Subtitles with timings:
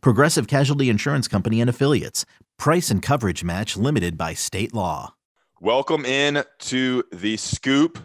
[0.00, 2.24] Progressive Casualty Insurance Company and Affiliates.
[2.58, 5.14] Price and coverage match limited by state law.
[5.60, 7.98] Welcome in to the Scoop,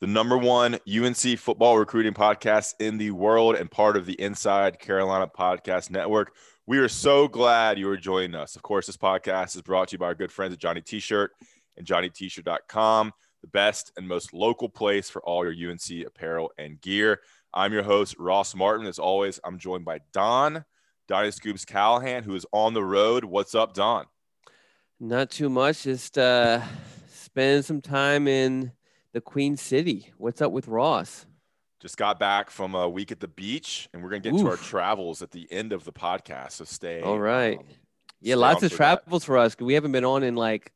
[0.00, 4.78] the number one UNC football recruiting podcast in the world and part of the Inside
[4.78, 6.34] Carolina Podcast Network.
[6.66, 8.56] We are so glad you are joining us.
[8.56, 11.32] Of course, this podcast is brought to you by our good friends at Johnny T-Shirt
[11.76, 13.12] and JohnnyT-Shirt.com
[13.46, 17.20] the best and most local place for all your UNC apparel and gear.
[17.54, 18.86] I'm your host, Ross Martin.
[18.86, 20.64] As always, I'm joined by Don,
[21.08, 23.24] Donnie Scoops Callahan, who is on the road.
[23.24, 24.06] What's up, Don?
[24.98, 25.84] Not too much.
[25.84, 26.62] Just uh,
[27.08, 28.72] spending some time in
[29.12, 30.12] the Queen City.
[30.18, 31.26] What's up with Ross?
[31.80, 34.40] Just got back from a week at the beach, and we're gonna get Oof.
[34.40, 36.52] into our travels at the end of the podcast.
[36.52, 37.02] So stay.
[37.02, 37.58] All right.
[37.58, 37.64] Um,
[38.20, 39.26] yeah, lots of travels that.
[39.26, 39.56] for us.
[39.60, 40.72] We haven't been on in like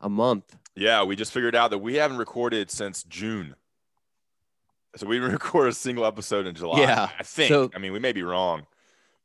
[0.00, 0.56] a month.
[0.76, 3.54] Yeah, we just figured out that we haven't recorded since June.
[4.96, 6.80] So we didn't record a single episode in July.
[6.80, 7.48] Yeah, I think.
[7.48, 8.66] So I mean, we may be wrong,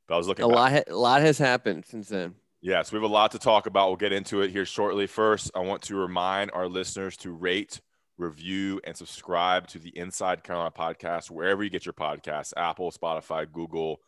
[0.09, 0.43] but I was looking.
[0.43, 2.35] A lot, a lot has happened since then.
[2.61, 3.87] Yes, we have a lot to talk about.
[3.87, 5.07] We'll get into it here shortly.
[5.07, 7.79] First, I want to remind our listeners to rate,
[8.17, 13.49] review, and subscribe to the Inside Carolina podcast wherever you get your podcasts: Apple, Spotify,
[13.49, 14.01] Google,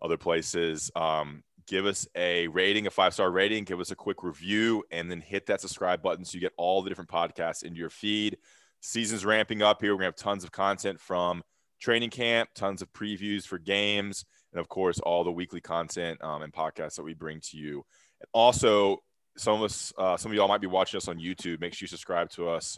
[0.00, 0.90] other places.
[0.94, 5.10] Um, give us a rating, a five star rating, give us a quick review, and
[5.10, 8.38] then hit that subscribe button so you get all the different podcasts into your feed.
[8.80, 9.92] Season's ramping up here.
[9.92, 11.42] We're going to have tons of content from
[11.80, 16.42] training camp, tons of previews for games, and of course, all the weekly content um,
[16.42, 17.84] and podcasts that we bring to you.
[18.20, 18.98] And also,
[19.36, 21.60] some of us, uh, some of y'all might be watching us on YouTube.
[21.60, 22.76] Make sure you subscribe to us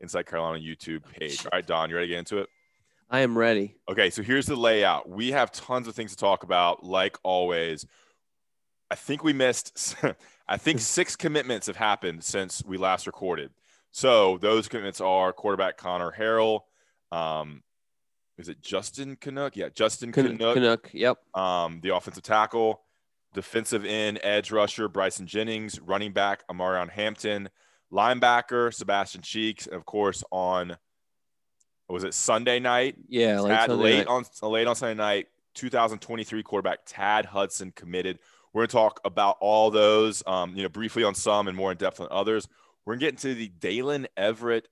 [0.00, 1.44] Inside Carolina YouTube page.
[1.44, 2.48] All right, Don, you ready to get into it?
[3.08, 3.76] I am ready.
[3.88, 5.08] Okay, so here's the layout.
[5.08, 7.86] We have tons of things to talk about, like always.
[8.90, 9.96] I think we missed.
[10.48, 13.50] I think six commitments have happened since we last recorded.
[13.90, 16.60] So those commitments are quarterback Conner Harrell.
[17.10, 17.62] Um,
[18.38, 19.52] is it Justin Kanyuk?
[19.54, 20.56] Yeah, Justin Can- Kanyuk.
[20.56, 20.88] Kanyuk.
[20.92, 21.18] Yep.
[21.34, 22.82] Um, the offensive tackle,
[23.34, 27.48] defensive end, edge rusher Bryson Jennings, running back Omarion Hampton,
[27.92, 30.76] linebacker Sebastian Cheeks, and of course on
[31.88, 32.96] was it Sunday night?
[33.08, 35.28] Yeah, late, late on late on Sunday night.
[35.54, 38.18] 2023 quarterback Tad Hudson committed.
[38.52, 41.72] We're going to talk about all those, um, you know, briefly on some and more
[41.72, 42.48] in depth on others.
[42.84, 44.64] We're going to get into the Daylen Everette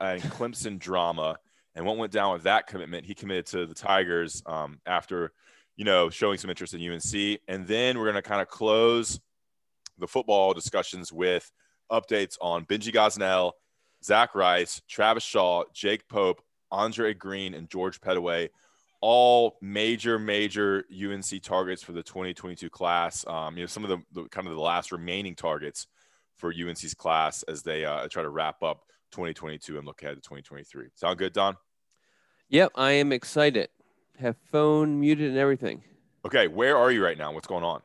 [0.00, 1.38] and Clemson drama
[1.74, 3.06] and what went down with that commitment.
[3.06, 5.32] He committed to the Tigers um, after,
[5.76, 7.40] you know, showing some interest in UNC.
[7.48, 9.20] And then we're going to kind of close
[9.98, 11.50] the football discussions with
[11.90, 13.52] updates on Benji Gosnell,
[14.02, 18.48] Zach Rice, Travis Shaw, Jake Pope, Andre Greene, and George Pettaway
[19.00, 23.24] all major, major UNC targets for the 2022 class.
[23.26, 25.86] Um, you know, some of the, the, kind of the last remaining targets
[26.36, 30.20] for UNC's class as they uh, try to wrap up 2022 and look ahead to
[30.20, 30.88] 2023.
[30.94, 31.56] Sound good, Don?
[32.48, 33.68] Yep, I am excited.
[34.18, 35.82] Have phone muted and everything.
[36.24, 37.32] Okay, where are you right now?
[37.32, 37.80] What's going on?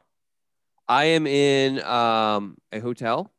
[0.88, 3.32] I am in um, a hotel.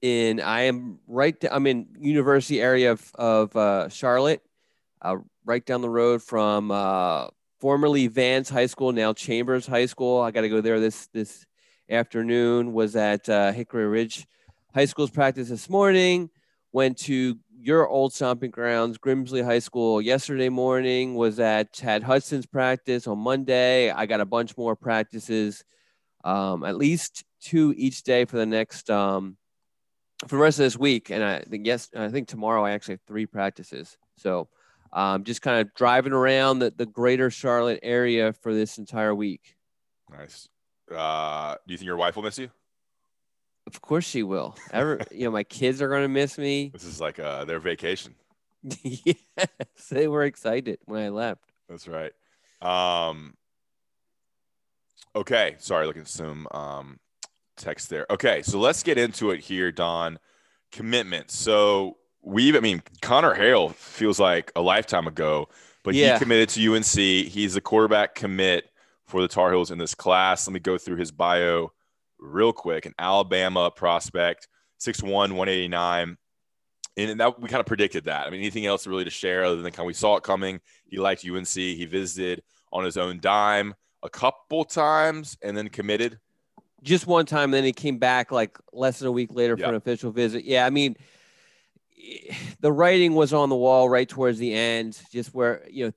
[0.00, 1.36] In I am right.
[1.50, 4.42] I'm in University area of of uh, Charlotte,
[5.02, 7.26] uh, right down the road from uh,
[7.58, 10.20] formerly Vance High School, now Chambers High School.
[10.20, 11.44] I got to go there this this
[11.90, 12.72] afternoon.
[12.72, 14.28] Was at uh, Hickory Ridge
[14.72, 16.30] High School's practice this morning.
[16.72, 21.14] Went to your old stomping grounds, Grimsley High School, yesterday morning.
[21.14, 23.90] Was at Tad Hudson's practice on Monday.
[23.90, 25.64] I got a bunch more practices,
[26.24, 29.36] um, at least two each day for the next um,
[30.26, 31.10] for the rest of this week.
[31.10, 33.96] And I think yes, I think tomorrow I actually have three practices.
[34.16, 34.48] So
[34.92, 39.56] um, just kind of driving around the, the greater Charlotte area for this entire week.
[40.10, 40.48] Nice.
[40.94, 42.50] Uh, do you think your wife will miss you?
[43.68, 44.56] Of course she will.
[44.72, 46.70] Ever, you know, my kids are going to miss me.
[46.72, 48.14] This is like uh, their vacation.
[48.82, 49.18] yes,
[49.90, 51.44] they were excited when I left.
[51.68, 52.12] That's right.
[52.62, 53.34] Um,
[55.14, 56.98] okay, sorry, looking at some um,
[57.56, 58.06] text there.
[58.08, 60.18] Okay, so let's get into it here, Don.
[60.72, 61.30] Commitment.
[61.30, 65.50] So we've, I mean, Conner Harrell feels like a lifetime ago,
[65.82, 66.14] but yeah.
[66.14, 67.28] he committed to UNC.
[67.30, 68.70] He's a quarterback commit
[69.04, 70.46] for the Tar Heels in this class.
[70.48, 71.72] Let me go through his bio
[72.18, 72.86] real quick.
[72.86, 74.48] An Alabama prospect,
[74.80, 76.16] 6'1, 189.
[76.96, 78.26] And that we kind of predicted that.
[78.26, 80.60] I mean, anything else really to share other than kind of we saw it coming.
[80.86, 81.46] He liked UNC.
[81.46, 82.42] He visited
[82.72, 86.18] on his own dime a couple times and then committed.
[86.82, 89.64] just one time, and then he came back like less than a week later for
[89.64, 90.44] an official visit.
[90.44, 90.96] Yeah, I mean,
[92.60, 95.92] the writing was on the wall right towards the end, just where you know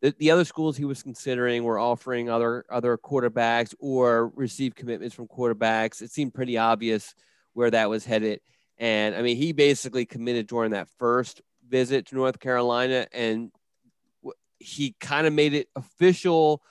[0.00, 5.14] the, the other schools he was considering were offering other other quarterbacks or received commitments
[5.14, 6.02] from quarterbacks.
[6.02, 7.14] It seemed pretty obvious
[7.52, 8.40] where that was headed,
[8.78, 13.50] and I mean, he basically committed during that first visit to North Carolina, and
[14.58, 16.62] he kind of made it official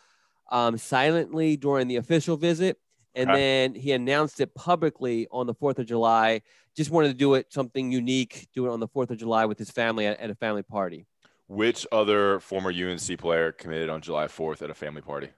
[0.52, 2.78] um, silently during the official visit.
[3.16, 3.40] And Okay.
[3.40, 6.42] then he announced it publicly on the 4th of July.
[6.76, 9.58] Just wanted to do it something unique, do it on the 4th of July with
[9.58, 11.08] his family at, at a family party.
[11.50, 15.30] Which other former UNC player committed on July 4th at a family party?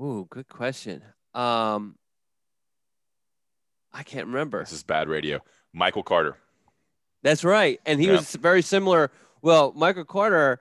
[0.00, 1.02] Ooh, good question.
[1.32, 1.94] Um,
[3.92, 4.58] I can't remember.
[4.58, 5.38] This is bad radio.
[5.72, 6.36] Michael Carter.
[7.22, 7.80] That's right.
[7.86, 8.14] And he Yeah.
[8.16, 9.12] was very similar.
[9.42, 10.58] Well, Michael Carter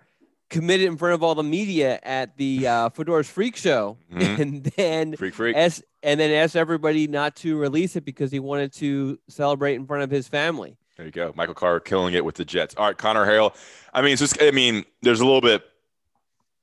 [0.51, 3.97] committed in front of all the media at the uh, Fedora's Freak Show.
[4.11, 4.39] Mhm.
[4.39, 5.55] And then Freak freak.
[5.55, 9.87] asked, and then asked everybody not to release it because he wanted to celebrate in
[9.87, 10.77] front of his family.
[10.99, 11.31] There you go.
[11.33, 12.75] Michael Carter killing it with the Jets.
[12.75, 13.55] All right, Conner Harrell.
[13.93, 15.63] I mean, it's just I mean, there's a little bit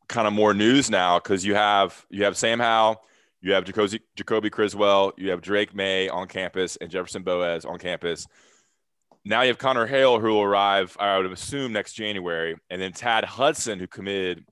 [0.09, 3.03] kind of more news now because you have you have Sam Howell,
[3.41, 7.79] you have Jacoby, Jacoby Criswell, you have Drake Maye on campus and Jefferson Boaz on
[7.79, 8.27] campus.
[9.25, 12.93] Now you have Conner Harrell who will arrive, I would assume, next January, and then
[12.93, 14.45] Tad Hudson who committed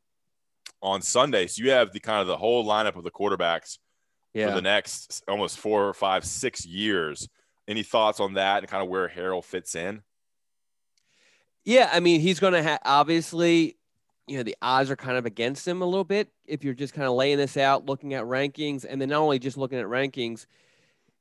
[0.81, 1.47] on Sunday.
[1.47, 3.77] So you have the kind of the whole lineup of the quarterbacks
[4.33, 7.29] for the next almost four or five, six years.
[7.67, 10.03] Any thoughts on that and kind of where Harrell fits in?
[11.65, 13.79] Yeah, I mean, he's going to have obviously,
[14.27, 16.93] you know, the odds are kind of against him a little bit if you're just
[16.93, 19.87] kind of laying this out, looking at rankings, and then not only just looking at
[19.87, 20.45] rankings,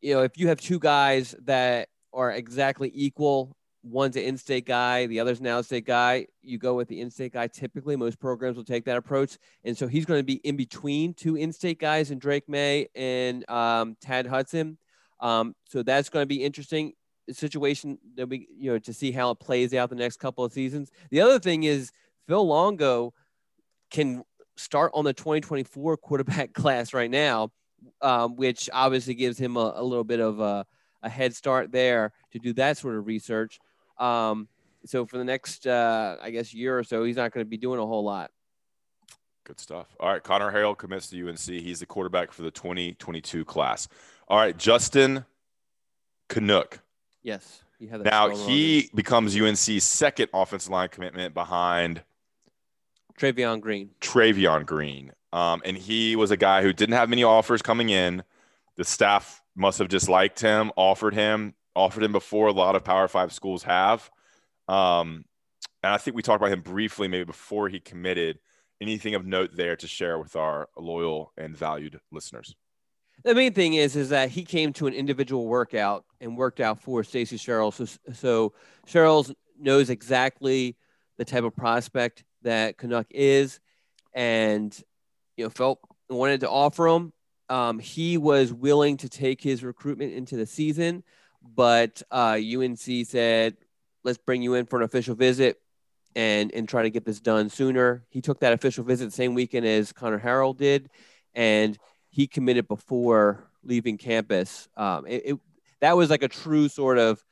[0.02, 5.06] you know, if you have two guys that are exactly equal, one's an in-state guy,
[5.08, 7.48] the other's an out-state guy, you go with the in-state guy.
[7.48, 11.14] Typically, most programs will take that approach, and so he's going to be in between
[11.14, 14.78] two in-state guys and Drake Maye and um, Tad Hudson.
[15.24, 16.94] Um, so that's going to be interesting
[17.32, 20.52] situation that we you know to see how it plays out the next couple of
[20.52, 20.92] seasons.
[21.10, 21.92] The other thing is
[22.28, 23.14] Phil Longo
[23.90, 24.24] can
[24.58, 27.52] start on the 2024 quarterback class right now,
[28.02, 30.66] um, which obviously gives him a, a little bit of a,
[31.02, 33.60] a head start there to do that sort of research.
[33.98, 34.50] Um,
[34.86, 37.58] so for the next, uh, I guess, year or so, he's not going to be
[37.58, 38.32] doing a whole lot.
[39.46, 39.88] Good stuff.
[40.00, 41.40] All right, Conner Harrell commits to UNC.
[41.40, 43.90] He's the quarterback for the 2022 class.
[44.30, 45.26] All right, Justin
[46.30, 46.80] Kanyuk.
[47.24, 48.10] Yes, you have that.
[48.10, 52.04] Now he becomes UNC's second offensive line commitment behind
[53.20, 53.90] Travion Green.
[54.00, 55.12] Travion Green.
[55.34, 58.24] Um, and he was a guy who didn't have many offers coming in.
[58.78, 62.84] The staff must have just liked him, offered him, offered him before a lot of
[62.84, 64.10] Power Five schools have.
[64.68, 65.26] Um,
[65.84, 68.40] and I think we talked about him briefly, maybe before he committed.
[68.84, 72.54] Anything of note there to share with our loyal and valued listeners?
[73.24, 76.82] the main thing is is that he came to an individual workout and worked out
[76.82, 77.76] for Stacy Searels.
[77.76, 78.54] So so
[78.86, 80.76] Searels knows exactly
[81.18, 83.60] the type of prospect that Kanyuk is,
[84.14, 84.78] and
[85.38, 87.14] you know felt wanted to offer him.
[87.50, 91.04] Um, he was willing to take his recruitment into the season,
[91.42, 93.56] but uh, UNC said,
[94.04, 95.63] "Let's bring you in for an official visit."
[96.16, 98.04] And, and try to get this done sooner.
[98.10, 100.92] He took that official visit the same weekend as Conner Harrell did,
[101.34, 101.76] and
[102.12, 104.68] he committed before leaving campus.
[104.78, 105.40] Um, it, it
[105.82, 107.24] that was like a true sort of,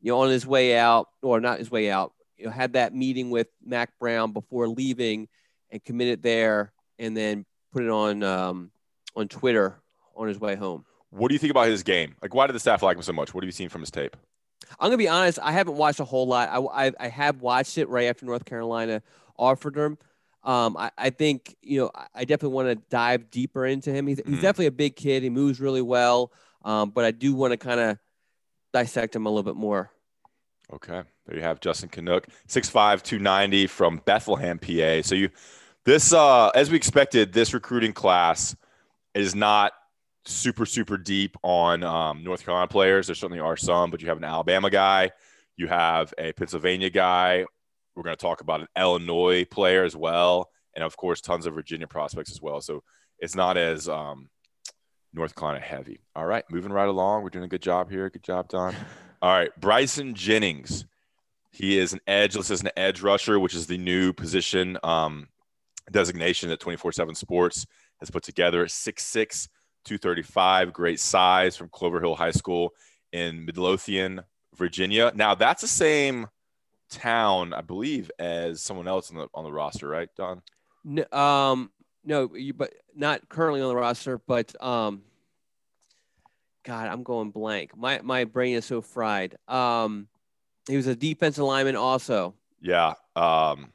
[0.00, 2.12] you know, on his way out or not his way out.
[2.36, 5.26] You know, had that meeting with Mack Brown before leaving,
[5.70, 8.70] and committed there, and then put it on um,
[9.16, 9.80] on Twitter
[10.14, 10.84] on his way home.
[11.10, 12.14] What do you think about his game?
[12.22, 13.34] Like, why did the staff like him so much?
[13.34, 14.16] What have you seen from his tape?
[14.78, 15.38] I'm gonna be honest.
[15.42, 16.48] I haven't watched a whole lot.
[16.50, 19.02] I, I, I have watched it right after North Carolina
[19.36, 19.98] offered him.
[20.44, 24.06] Um, I, I think you know I- definitely want to dive deeper into him.
[24.06, 24.42] He's, he's Mhm.
[24.42, 25.22] definitely a big kid.
[25.22, 26.32] He moves really well.
[26.64, 27.98] Um, but I do want to kind of
[28.72, 29.90] dissect him a little bit more.
[30.72, 31.02] Okay.
[31.26, 35.02] There you have Justin Kanyuk, 6'5, 290 from Bethlehem, PA.
[35.02, 35.30] So you
[35.84, 38.54] this uh as we expected, this recruiting class
[39.14, 39.72] is not
[40.28, 43.06] super, super deep on um, North Carolina players.
[43.06, 45.10] There certainly are some, but you have an Alabama guy,
[45.56, 47.44] you have a Pennsylvania guy.
[47.94, 51.54] We're going to talk about an Illinois player as well, and of course, tons of
[51.54, 52.60] Virginia prospects as well.
[52.60, 52.82] So
[53.18, 54.28] it's not as um,
[55.12, 56.00] North Carolina heavy.
[56.14, 57.22] All right, moving right along.
[57.22, 58.08] We're doing a good job here.
[58.08, 58.74] Good job, Don.
[59.22, 60.84] All right, Bryson Jennings.
[61.50, 62.34] He is an edge.
[62.34, 65.28] This is an edge rusher, which is the new position um,
[65.90, 67.66] designation that 24 7 Sports
[67.98, 68.66] has put together.
[68.66, 69.48] 6'6,
[69.88, 72.74] 235, great size from Clover Hill High School
[73.12, 74.22] in Midlothian,
[74.56, 75.12] Virginia.
[75.14, 76.28] Now, that's the same
[76.90, 80.42] town, I believe, as someone else on the, on the roster, right, Don?
[80.84, 81.70] No, um,
[82.04, 84.18] no, you, but not currently on the roster.
[84.18, 85.02] But um,
[86.64, 87.76] God, I'm going blank.
[87.76, 89.36] My my brain is so fried.
[89.48, 90.08] Um,
[90.68, 92.34] he was a defensive lineman also.
[92.60, 92.94] Yeah.
[93.16, 93.72] Um,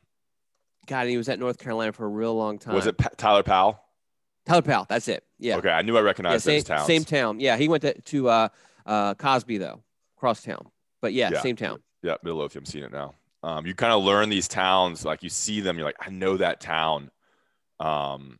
[0.87, 2.75] God, he was at North Carolina for a real long time.
[2.75, 3.82] was it pa- Tyler Powell?
[4.45, 4.85] Tyler Powell?
[4.89, 5.23] That's it.
[5.39, 5.57] Yeah.
[5.57, 6.87] Okay, I knew I Yeah, recognized same, those towns.
[6.87, 7.39] same town.
[7.39, 8.47] Yeah, he went to, to uh,
[8.85, 9.83] uh, Cosby though,
[10.17, 10.67] cross town.
[11.01, 11.41] But yeah, Yeah.
[11.41, 11.81] same town.
[12.01, 12.61] Yeah, Midlothian.
[12.61, 13.15] I'm seeing it now.
[13.43, 16.37] Um, you kind of learn these towns, like you see them, you're like, I know
[16.37, 17.11] that town.
[17.79, 18.39] Um,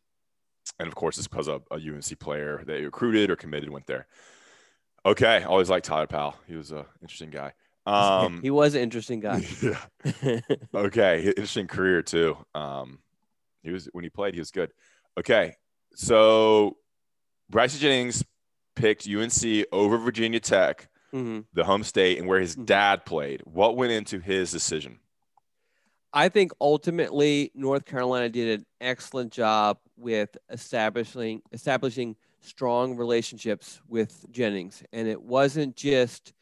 [0.78, 4.06] and of course, it's because a, a UNC player that recruited or committed went there.
[5.06, 6.34] Okay, always liked Tyler Powell.
[6.46, 7.52] He was an interesting guy.
[7.84, 9.42] Um, he was an interesting guy.
[9.62, 10.40] yeah.
[10.74, 12.38] Okay, interesting career too.
[12.54, 13.00] Um,
[13.62, 14.72] he was when he played, he was good.
[15.18, 15.54] Okay,
[15.94, 16.76] so
[17.50, 18.24] Bryce Jennings
[18.76, 22.66] picked UNC over Virginia Tech, hmm the home state, and where his Mhm.
[22.66, 23.40] dad played.
[23.44, 24.98] What went into his decision?
[26.12, 34.24] I think ultimately North Carolina did an excellent job with establishing establishing strong relationships with
[34.30, 36.32] Jennings, and it wasn't just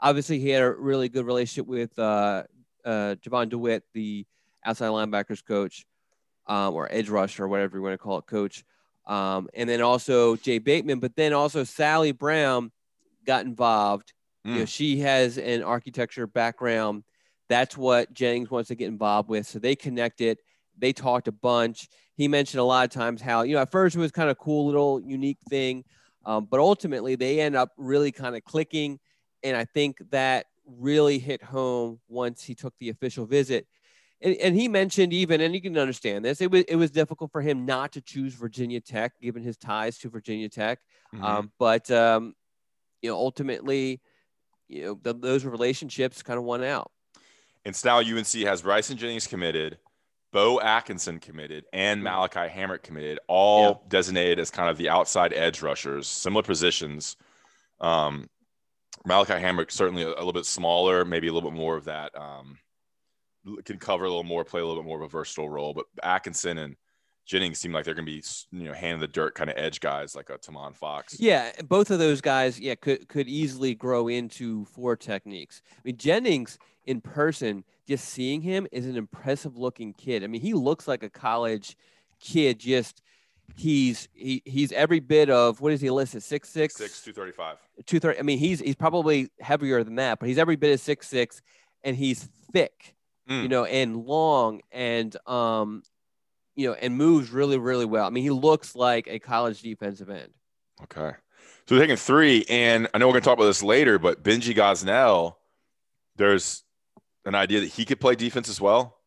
[0.00, 2.44] obviously he had a really good relationship with uh,
[2.84, 4.26] uh, Jovan Dewitt, the
[4.64, 5.86] outside linebackers coach,
[6.46, 8.64] um, or edge rusher, or whatever you want to call it, coach,
[9.06, 12.70] um, and then also Jay Bateman, but then also Sally Brown
[13.24, 14.12] got involved.
[14.44, 14.68] You know, Mm.
[14.68, 17.04] she has an architecture background
[17.48, 19.46] that's what Jennings wants to get involved with.
[19.46, 20.38] So they connected.
[20.78, 21.86] They talked a bunch.
[22.16, 24.38] He mentioned a lot of times how, you know, at first it was kind of
[24.38, 25.84] cool little unique thing,
[26.24, 28.98] um, but ultimately they end up really kind of clicking.
[29.42, 33.66] And I think that really hit home once he took the official visit.
[34.22, 37.32] And, and he mentioned even, and you can understand this, it was, it was difficult
[37.32, 40.78] for him not to choose Virginia Tech, given his ties to Virginia Tech.
[41.14, 41.22] Mhm.
[41.22, 42.34] Um, but, um,
[43.00, 44.00] you know, ultimately,
[44.68, 46.90] you know, th- those relationships kind of won out.
[47.64, 49.78] and now UNC has Bryson Jennings committed,
[50.32, 52.06] Bo Atkinson committed, and Mhm.
[52.06, 57.16] Malaki Hamrick committed, all designated as kind of the outside edge rushers, similar positions.
[57.80, 58.28] Um,
[59.06, 62.16] Malaki Hamrick certainly a, a little bit smaller, maybe a little bit more of that.
[62.16, 62.58] Um,
[63.64, 65.74] can cover a little more, play a little bit more of a versatile role.
[65.74, 66.76] But Atkinson and
[67.24, 69.56] Jennings seem like they're going to be, you know, hand in the dirt kind of
[69.56, 71.18] edge guys like a Tomon Fox.
[71.20, 75.62] Yeah, both of those guys, yeah, could could easily grow into four techniques.
[75.76, 80.24] I mean, Jennings in person, just seeing him is an impressive looking kid.
[80.24, 81.76] I mean, he looks like a college
[82.20, 82.58] kid.
[82.58, 83.02] Just
[83.56, 87.32] he's he, he's every bit of what is he listed six six Six two thirty
[87.32, 87.56] five.
[87.86, 88.18] two thirty.
[88.18, 91.40] I mean, he's he's probably heavier than that, but he's every bit of six six,
[91.84, 92.94] and he's thick,
[93.28, 93.42] Mm.
[93.42, 95.82] you know, and long, and um,
[96.56, 98.06] you know, and moves really really well.
[98.06, 100.30] I mean, he looks like a college defensive end.
[100.82, 101.12] Okay.
[101.68, 104.54] So taking three, and I know we're going to talk about this later, but Benji
[104.54, 105.36] Gosnell,
[106.16, 106.64] there's
[107.24, 108.98] an idea that he could play defense as well.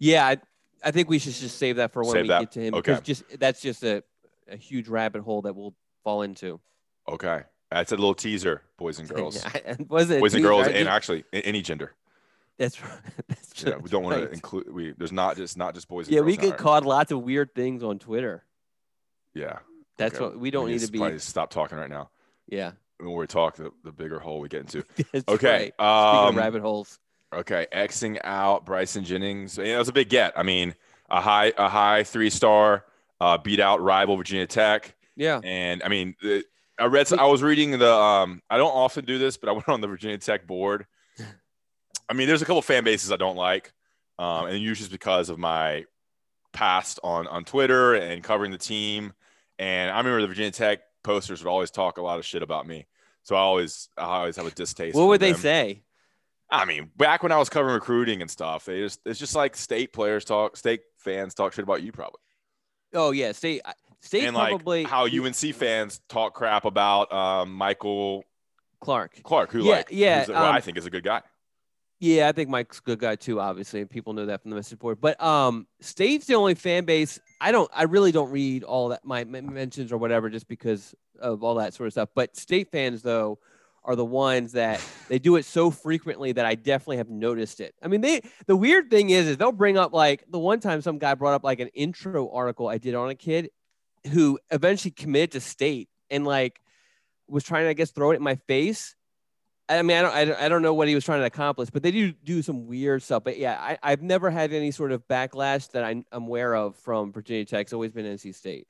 [0.00, 0.38] Yeah, I,
[0.82, 2.40] I think we should just save that for when Save we that.
[2.40, 2.92] get to him Okay.
[2.92, 4.02] because just that's just a,
[4.50, 6.58] a huge rabbit hole that we'll fall into.
[7.08, 7.42] Okay.
[7.70, 9.40] That's a little teaser, boys and girls.
[9.78, 11.94] Boys and huge, girls, and actually any gender.
[12.60, 12.92] That's right.
[13.28, 14.72] That's Yeah, we don't want to include.
[14.72, 16.58] We there's not just not just boys and Yeah, we get right?
[16.58, 18.44] caught lots of weird things on Twitter.
[19.34, 19.58] Yeah.
[19.96, 20.24] That's Okay.
[20.24, 21.18] what we don't need to be.
[21.18, 22.10] stop talking right now.
[22.48, 24.84] Yeah, When we talk, the, the bigger hole we get into.
[25.28, 25.50] Okay.
[25.50, 25.74] right.
[25.74, 26.98] Speaking Um, of rabbit holes,
[27.32, 29.56] Okay, Xing out Bryson Jennings.
[29.56, 30.32] You know, it was a big get.
[30.36, 30.74] I mean,
[31.10, 32.84] a high a high three star,
[33.20, 36.44] uh, beat out rival Virginia Tech, yeah, and I mean, the,
[36.78, 37.12] I read.
[37.12, 37.92] I was reading the.
[37.92, 40.86] Um, I don't often do this, but I went on the Virginia Tech board.
[42.10, 43.72] I mean, there's a couple fan bases I don't like,
[44.18, 45.84] um, and usually it's because of my
[46.52, 49.12] past on on Twitter and covering the team.
[49.60, 52.66] And I remember the Virginia Tech posters would always talk a lot of shit about
[52.66, 52.86] me,
[53.22, 54.96] so I always I always have a distaste.
[54.96, 55.84] what would they say?
[56.50, 59.56] I mean, back when I was covering recruiting and stuff, they just it's just like
[59.56, 62.18] state players talk, state fans talk shit about you probably,
[62.92, 63.62] Oh yeah, state
[64.00, 68.24] state and like probably how UNC fans talk crap about um, Michael
[68.80, 69.22] Clark.
[69.22, 71.22] Clark, who Yeah, like yeah, who I um, think is a good guy.
[72.00, 74.56] Yeah, I think Mike's a good guy too, obviously, and people know that from the
[74.56, 75.02] message board.
[75.02, 77.20] But um, State's the only fan base.
[77.42, 81.44] I don't, I really don't read all that my mentions or whatever, just because of
[81.44, 82.08] all that sort of stuff.
[82.14, 83.38] But State fans, though,
[83.84, 87.74] are the ones that they do it so frequently that I definitely have noticed it.
[87.82, 88.22] I mean, they.
[88.46, 91.34] The weird thing is, is they'll bring up like the one time some guy brought
[91.34, 93.50] up like an intro article I did on a kid
[94.10, 96.62] who eventually committed to State and like
[97.28, 98.96] was trying to, I guess, throw it in my face.
[99.70, 101.70] I mean, I don't, I don't, I don't know what he was trying to accomplish,
[101.70, 103.24] but they do do some weird stuff.
[103.24, 107.12] But yeah, I, I've never had any sort of backlash that I'm aware of from
[107.12, 107.66] Virginia Tech.
[107.66, 108.66] It's always been NC State.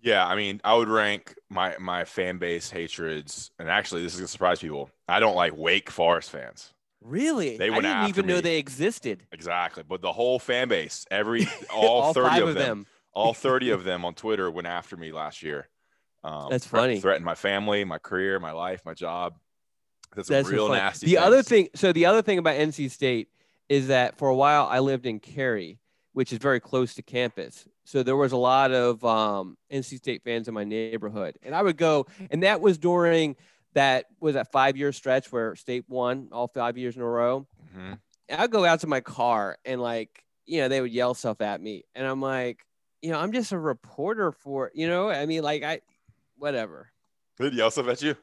[0.00, 4.20] Yeah, I mean, I would rank my my fan base hatreds, and actually, this is
[4.20, 4.90] gonna surprise people.
[5.08, 6.72] I don't like Wake Forest fans.
[7.00, 7.56] Really?
[7.56, 9.24] They went I didn't even know they existed.
[9.32, 12.86] Exactly, but the whole fan base, every all, thirty five of them, them.
[13.12, 15.68] all 30 of them on Twitter went after me last year.
[16.24, 17.00] Um, That's funny.
[17.00, 19.34] Threatened my family, my career, my life, my job.
[20.14, 21.06] That's, That's real nasty.
[21.06, 23.28] The other thing, so the other thing about NC State
[23.68, 25.78] is that for a while I lived in Cary,
[26.12, 27.66] which is very close to campus.
[27.84, 31.62] So there was a lot of um, NC State fans in my neighborhood, and I
[31.62, 33.36] would go, and that was during
[33.74, 37.46] that was that five year stretch where State won all five years in a row.
[37.76, 37.98] Mhm.
[38.30, 41.60] I'd go out to my car and like, you know, they would yell stuff at
[41.60, 42.64] me, and I'm like,
[43.02, 45.80] you know, I'm just a reporter for, you know, I mean, like I,
[46.36, 46.90] whatever.
[47.38, 48.16] Did yell stuff at you?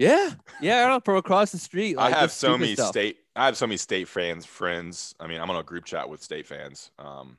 [0.00, 0.30] Yeah,
[0.62, 1.98] yeah, I don't know, from across the street.
[1.98, 2.88] I have so many stuff.
[2.88, 3.18] state.
[3.36, 5.14] I have so many state fans, friends.
[5.20, 7.36] I mean, I'm on a group chat with state fans, um,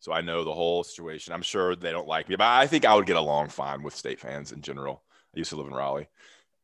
[0.00, 1.32] so I know the whole situation.
[1.32, 3.94] I'm sure they don't like me, but I think I would get along fine with
[3.94, 5.04] state fans in general.
[5.36, 6.08] I used to live in Raleigh,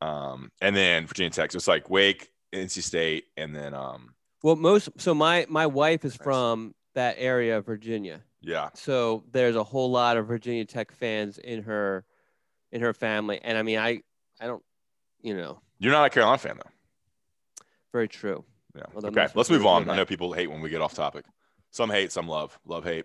[0.00, 1.52] um, and then Virginia Tech.
[1.52, 6.04] So it's like Wake, NC State, and then um, Well, most so my my wife
[6.04, 10.90] is from that area of Virginia, yeah, so there's a whole lot of Virginia Tech
[10.90, 12.04] fans in her
[12.72, 14.02] in her family, and I mean, I
[14.40, 14.62] I don't,
[15.22, 17.64] you know, you're not a Carolina fan though.
[17.92, 18.44] very true.
[18.74, 18.82] Yeah.
[18.92, 19.88] Well, okay, let's- move on.
[19.90, 21.24] I know people hate when we get off topic.
[21.72, 22.58] Some hate, some love.
[22.64, 23.04] Love, hate.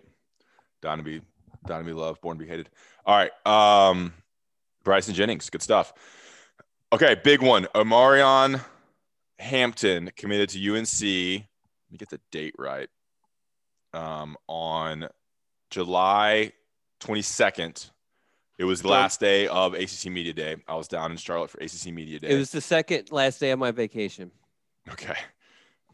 [0.82, 1.22] Down to be,
[1.66, 2.70] down to be loved, born to be hated.
[3.04, 3.30] All right.
[3.90, 4.12] Um,
[4.84, 5.92] Bryson Jennings, good stuff.
[6.92, 7.66] Okay, big one.
[7.74, 8.60] Omarion
[9.38, 11.02] Hampton committed to UNC.
[11.02, 12.88] Let me get the date right.
[13.92, 15.08] Um, on
[15.70, 16.52] July
[17.00, 17.90] 22nd.
[18.58, 20.56] It was the last day of ACC Media Day.
[20.66, 22.28] I was down in Charlotte for ACC Media Day.
[22.28, 24.30] It was the second last day of my vacation.
[24.90, 25.16] Okay.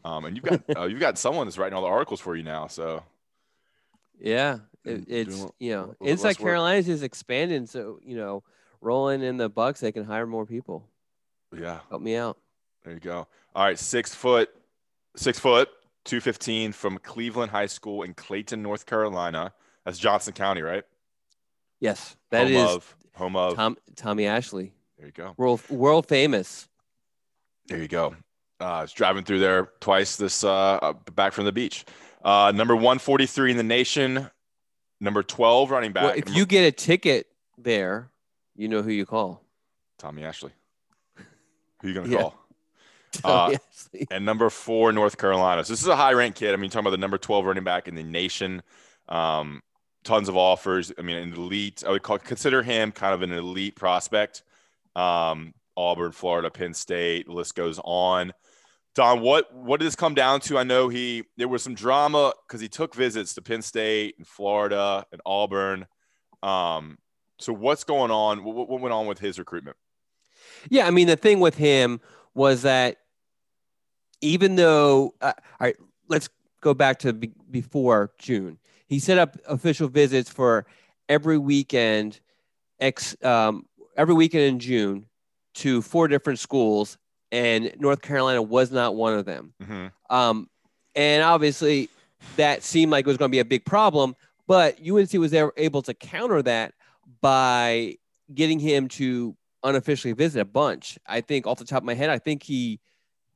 [0.05, 2.43] Um, and you've got uh, you've got someone that's writing all the articles for you
[2.43, 2.67] now.
[2.67, 3.03] So
[4.19, 6.37] Yeah, it, it's doing you know, Inside work.
[6.39, 8.43] Carolina's is expanding, so you know,
[8.81, 10.87] rolling in the Bucks, they can hire more people.
[11.57, 12.37] yeah, Help me out.
[12.83, 13.27] there you go.
[13.55, 14.49] All right, six foot,
[15.15, 15.69] six foot,
[16.05, 19.53] two fifteen from Cleveland High School in Clayton, North Carolina.
[19.85, 20.83] That's Johnston County, right?
[21.83, 23.55] Yes, that home is of home of.
[23.55, 25.33] Tom Tommy Ashley, There you go.
[25.35, 26.69] world world famous.
[27.67, 28.15] There you go.
[28.61, 31.83] Uh, I was driving through there twice this uh, back from the beach.
[32.23, 34.29] Uh, number one forty three in the nation.
[35.01, 36.03] Number twelve running back.
[36.03, 38.09] Well, if number- you get a ticket there,
[38.55, 39.43] you know who you call.
[39.99, 40.51] Tommy Ashley.
[41.81, 42.17] Who you gonna Yeah.
[42.21, 42.39] call?
[43.23, 43.55] Uh,
[44.09, 45.63] and number four, North Carolina.
[45.63, 46.51] So this is a high ranked kid.
[46.51, 48.63] I mean, talking about the number 12 running back in the nation.
[49.07, 49.61] Um,
[50.03, 50.91] tons of offers.
[50.97, 51.83] I mean, an elite.
[51.85, 54.43] I would call consider him kind of an elite prospect.
[54.95, 57.27] Um, Auburn, Florida, Penn State.
[57.27, 58.33] The list goes on.
[58.95, 60.57] Don, what what did this come down to?
[60.57, 64.27] I know he there was some drama because he took visits to Penn State and
[64.27, 65.87] Florida and Auburn.
[66.43, 66.99] Um,
[67.39, 68.43] so what's going on?
[68.43, 69.77] What, what went on with his recruitment?
[70.69, 72.01] Yeah, I mean the thing with him
[72.35, 72.97] was that
[74.21, 75.75] even though uh, all right,
[76.07, 76.29] let's
[76.61, 78.59] go back to be- before June.
[78.93, 80.67] He set up official visits for
[81.09, 82.19] every weekend,
[82.79, 83.65] ex um,
[83.97, 85.07] every weekend in June,
[85.55, 86.99] to four different schools,
[87.31, 89.55] and North Carolina was not one of them.
[89.63, 89.91] Mhm.
[90.11, 90.47] Um,
[90.93, 91.89] and obviously,
[92.35, 94.15] that seemed like it was going to be a big problem.
[94.45, 96.75] But UNC was there, able to counter that
[97.19, 97.97] by
[98.31, 100.99] getting him to unofficially visit a bunch.
[101.07, 102.79] I think off the top of my head, I think he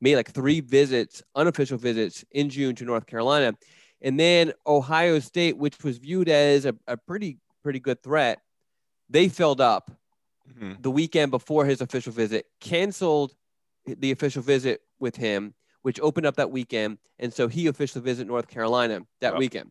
[0.00, 3.54] made like three visits, unofficial visits in June to North Carolina.
[4.00, 8.42] And then Ohio State, which was viewed as a, a pretty, pretty good threat,
[9.08, 9.90] they filled up
[10.48, 10.82] Mhm.
[10.82, 13.34] the weekend before his official visit, canceled
[13.86, 16.98] the official visit with him, which opened up that weekend.
[17.18, 19.38] And so he officially visited North Carolina that Yep.
[19.38, 19.70] weekend.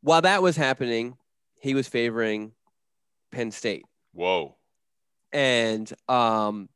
[0.00, 1.16] While that was happening,
[1.60, 2.54] he was favoring
[3.30, 3.84] Penn State.
[4.12, 4.56] Whoa.
[5.32, 6.68] And, um,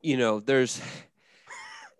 [0.00, 0.80] you know, there's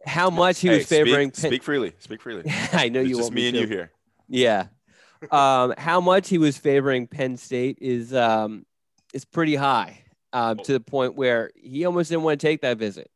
[0.07, 1.93] how much he Hey, was favoring Speak, Penn- speak freely.
[1.99, 2.45] Speak freely.
[2.73, 3.61] I know It's you just me and to.
[3.63, 3.91] you here.
[4.29, 4.67] Yeah.
[5.31, 8.67] Um, how much he was favoring Penn State is um,
[9.15, 12.77] is pretty high um, to the point where he almost didn't want to take that
[12.79, 13.09] visit,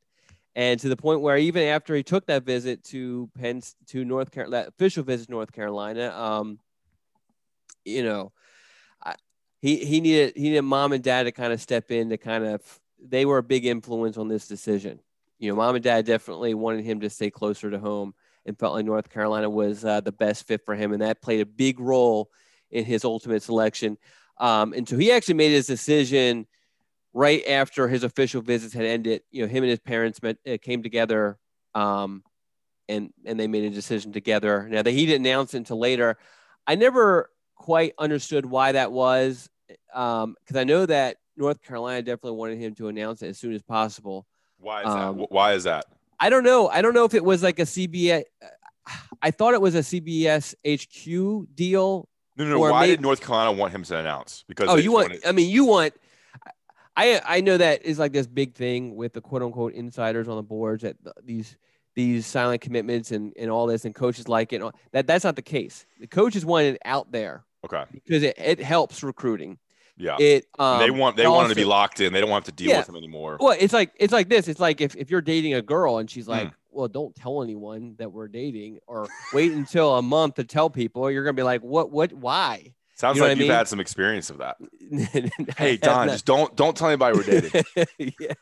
[0.54, 4.30] and to the point where even after he took that visit to Penn to North
[4.30, 6.60] Carolina, that official visit to North Carolina, um,
[7.84, 8.30] you know,
[9.04, 9.14] I,
[9.60, 12.44] he he needed he needed mom and dad to kind of step in to kind
[12.44, 12.62] of
[13.04, 15.00] they were a big influence on this decision.
[15.38, 18.14] You know, mom and dad definitely wanted him to stay closer to home
[18.46, 21.40] and felt like North Carolina was uh, the best fit for him, and that played
[21.40, 22.30] a big role
[22.70, 23.98] in his ultimate selection.
[24.38, 26.46] Um, and so he actually made his decision
[27.12, 29.22] right after his official visits had ended.
[29.30, 31.38] You know, him and his parents met, uh, came together,
[31.74, 32.22] um,
[32.88, 34.68] and and they made a decision together.
[34.70, 36.16] Now that he didn't announce it until later,
[36.66, 39.48] I never quite understood why that was,
[39.88, 43.62] because I know that North Carolina definitely wanted him to announce it as soon as
[43.62, 44.26] possible.
[44.66, 45.30] Why is Um, that?
[45.30, 45.84] Why is that?
[46.18, 46.66] I don't know.
[46.68, 48.24] I don't know if it was like a CBS.
[49.22, 52.58] I thought it was a CBS HQ deal No, no, no.
[52.58, 54.44] Why maybe- did North Carolina want him to announce?
[54.48, 55.08] Because Oh, you want?
[55.10, 55.94] wanted- I mean, you want.
[56.96, 60.36] I I know that is like this big thing with the quote unquote insiders on
[60.36, 61.56] the boards that these
[61.94, 64.60] these silent commitments and and all this and coaches like it.
[64.92, 65.86] That that's not the case.
[66.00, 69.58] The coaches want it out there okay, because it, it helps recruiting.
[69.96, 70.16] Yeah.
[70.18, 72.12] It um, they want they want him to be locked in.
[72.12, 72.78] They don't want to deal Yeah.
[72.78, 73.36] with him anymore.
[73.40, 74.48] Well, it's like it's like this.
[74.48, 76.12] It's like if, if you're dating a girl and Hmm.
[76.14, 80.44] she's like, "Well, don't tell anyone that we're dating," or wait until a month to
[80.44, 81.10] tell people.
[81.10, 81.90] You're gonna be like, "What?
[81.90, 82.12] What?
[82.12, 83.50] Why?" Sounds you know like you've mean?
[83.56, 84.56] had some experience of that.
[85.58, 87.64] Hey Don, just don't don't tell anybody we're dating.
[88.20, 88.32] yeah.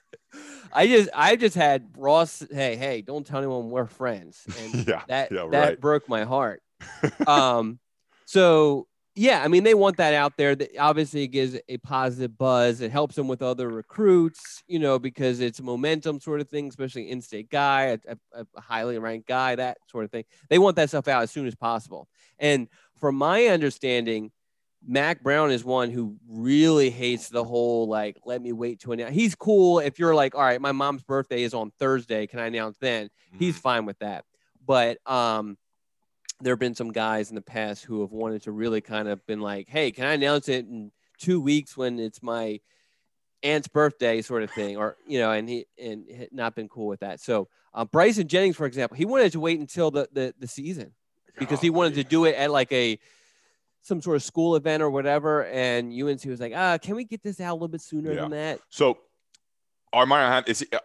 [0.73, 2.43] I just I just had Ross.
[2.53, 4.45] Hey, hey, don't tell anyone we're friends.
[4.61, 5.81] And yeah, that yeah, that right.
[5.81, 6.63] broke my heart.
[7.27, 7.79] um,
[8.27, 10.55] so yeah, I mean they want that out there.
[10.57, 12.81] That obviously it gives a positive buzz.
[12.81, 17.11] It helps them with other recruits, you know, because it's momentum sort of thing, especially
[17.11, 17.99] in-state guy, a,
[18.33, 20.25] a, a highly ranked guy, that sort of thing.
[20.49, 22.09] They want that stuff out as soon as possible.
[22.39, 24.33] And from my understanding,
[24.87, 29.15] Mack Brown is one who really hates the whole like, let me wait to announce.
[29.15, 32.27] He's cool if you're like, all right, my mom's birthday is on Thursday.
[32.27, 33.09] Can I announce then?
[33.39, 33.61] He's Mhm.
[33.61, 34.25] fine with that.
[34.67, 35.57] But um,
[36.41, 39.25] there have been some guys in the past who have wanted to really kind of
[39.27, 42.61] been like, hey, can I announce it in two weeks when it's my
[43.43, 46.87] aunt's birthday, sort of thing, or you know, and he and had not been cool
[46.87, 47.21] with that.
[47.21, 50.93] So uh, Bryson Jennings, for example, he wanted to wait until the the, the season
[51.39, 52.99] because he wanted to do it at like a
[53.83, 55.45] some sort of school event or whatever.
[55.45, 58.23] And UNC was like, ah, can we get this out a little bit sooner Yeah.
[58.23, 58.61] than that?
[58.71, 58.99] So,
[59.95, 60.79] Armarion is he, uh,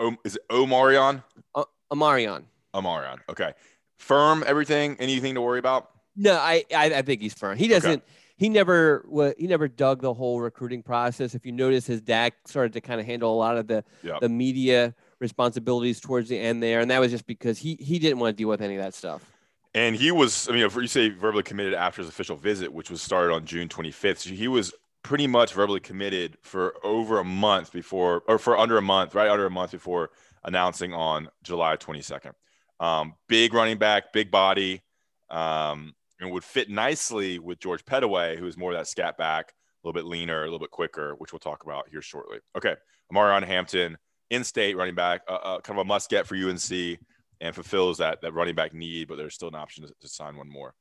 [0.00, 1.22] um, is it Omarion?
[1.54, 2.44] Uh, Amarion.
[2.74, 3.18] Omarion.
[3.28, 3.52] Okay,
[3.96, 4.44] firm.
[4.46, 4.96] Everything.
[4.98, 5.90] Anything to worry about?
[6.16, 7.58] No, I, I I think he's firm.
[7.58, 8.02] He doesn't.
[8.36, 9.04] He never
[9.38, 11.34] he never dug the whole recruiting process.
[11.34, 14.20] If you notice, his dad started to kind of handle a lot of the Yep.
[14.20, 18.18] the media responsibilities towards the end there, and that was just because he he didn't
[18.18, 19.30] want to deal with any of that stuff.
[19.76, 23.02] And he was, I mean, you say verbally committed after his official visit, which was
[23.02, 27.72] started on June 25th, so he was pretty much verbally committed for over a month
[27.72, 30.10] before, or for under a month, right under a month before
[30.44, 32.32] announcing on July 22nd.
[32.80, 34.82] Um, big running back, big body,
[35.30, 39.86] um, and would fit nicely with George Pettaway, who is more that scat back, a
[39.86, 42.38] little bit leaner, a little bit quicker, which we'll talk about here shortly.
[42.56, 42.74] Okay,
[43.12, 43.96] Amarion Hampton,
[44.30, 46.98] in-state running back, uh, uh, kind of a must get for UNC
[47.40, 50.36] and fulfills that that running back need, but there's still an option to, to sign
[50.36, 50.74] one more.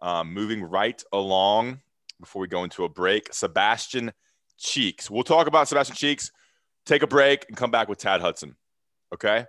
[0.00, 1.80] Um, moving right along
[2.20, 4.12] before we go into a break, Sebastian
[4.58, 5.10] Cheeks.
[5.10, 6.30] We'll talk about Sebastian Cheeks.
[6.84, 8.56] Take a break and come back with Tad Hudson.
[9.12, 9.46] Okay.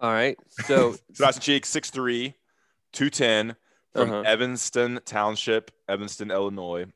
[0.00, 2.34] All right, so Sebastian Cheeks, 6'3,
[2.92, 3.56] 210
[3.92, 4.20] from Uh-huh.
[4.26, 6.86] Evanston Township, Evanston, Illinois.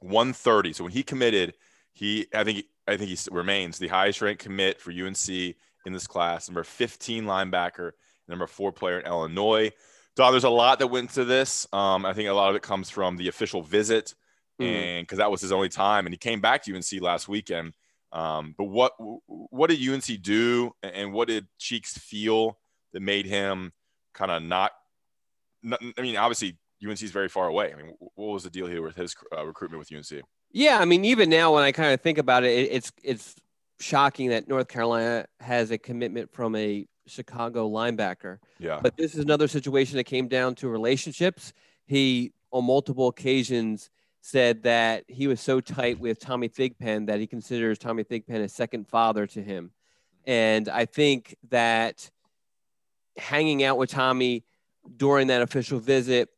[0.00, 0.74] 130.
[0.74, 1.54] So when he committed,
[1.94, 6.06] he I think I think he remains the highest ranked commit for UNC in this
[6.06, 7.92] class, number 15 linebacker,
[8.28, 9.70] number four player in Illinois.
[10.14, 11.66] Don, there's a lot that went into this.
[11.72, 14.14] Um, I think a lot of it comes from the official visit,
[14.60, 14.66] Mhm.
[14.66, 17.72] and because that was his only time, and he came back to UNC last weekend.
[18.12, 18.92] Um, but what
[19.26, 22.58] what did UNC do, and what did Cheeks feel
[22.92, 23.72] that made him
[24.14, 24.72] kind of not,
[25.62, 25.82] not?
[25.98, 27.72] I mean, obviously UNC is very far away.
[27.72, 30.22] I mean, what was the deal here with his uh, recruitment with UNC?
[30.52, 33.34] yeah, I mean, even now when I kind of think about it, it, it's it's
[33.78, 38.38] shocking that North Carolina has a commitment from a Chicago linebacker.
[38.58, 41.52] Yeah, But this is another situation that came down to relationships.
[41.86, 43.90] He, on multiple occasions,
[44.26, 48.48] said that he was so tight with Tommy Thigpen that he considers Tommy Thigpen a
[48.48, 49.70] second father to him.
[50.26, 52.10] And I think that
[53.16, 54.42] hanging out with Tommy
[54.96, 56.28] during that official visit,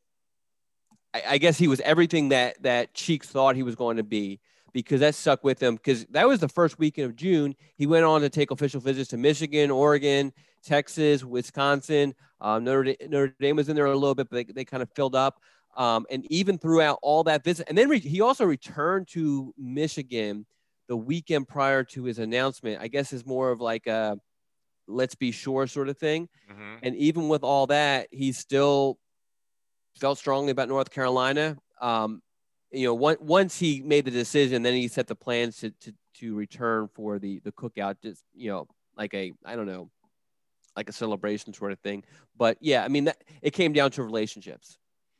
[1.14, 4.38] I, I guess he was everything that that Cheeks thought he was going to be
[4.74, 5.76] because that stuck with him.
[5.76, 7.56] Because that was the first weekend of June.
[7.74, 12.14] He went on to take official visits to Michigan, Oregon, Texas, Wisconsin.
[12.40, 14.82] Um, Notre, Dame, Notre Dame was in there a little bit, but they, they kind
[14.82, 15.40] of filled up.
[15.78, 20.44] Um, and even throughout all that visit, and then re- he also returned to Michigan
[20.88, 22.82] the weekend prior to his announcement.
[22.82, 24.18] I guess is more of like a
[24.88, 26.28] let's be sure sort of thing.
[26.50, 26.78] Mhm.
[26.82, 28.98] And even with all that, he still
[30.00, 31.56] felt strongly about North Carolina.
[31.80, 32.22] Um,
[32.72, 35.92] you know, one, once he made the decision, then he set the plans to, to,
[36.14, 39.90] to return for the, the cookout, just, you know, like a, I don't know,
[40.76, 42.02] like a celebration sort of thing.
[42.36, 44.78] But yeah, I mean, that, it came down to relationships,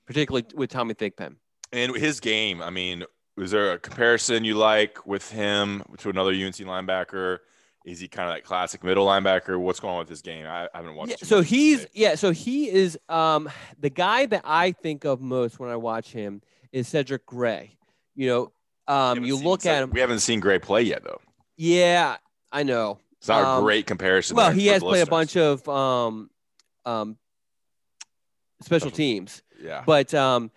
[0.09, 1.37] particularly with Tommy Thigpen.
[1.73, 2.61] and his game.
[2.63, 3.05] I mean,
[3.37, 7.39] was there a comparison you like with him to another UNC linebacker?
[7.85, 9.59] Is he kind of that classic middle linebacker?
[9.61, 10.47] What's going on with his game?
[10.47, 11.11] I, I haven't watched.
[11.11, 11.89] Yeah, so he's tape.
[11.93, 16.11] yeah, so he is um the guy that I think of most when I watch
[16.11, 16.43] him
[16.73, 17.77] is Cedric Gray.
[18.15, 18.53] You know,
[18.95, 19.91] um you look Ced- at him.
[19.91, 21.21] We haven't seen Gray play yet, though.
[21.57, 22.17] Yeah,
[22.51, 22.99] I know.
[23.19, 24.37] It's not Um, a great comparison.
[24.37, 26.31] Well, he has played a bunch of um
[26.85, 27.17] um
[28.63, 29.83] special Special- teams, Yeah.
[29.87, 30.51] but um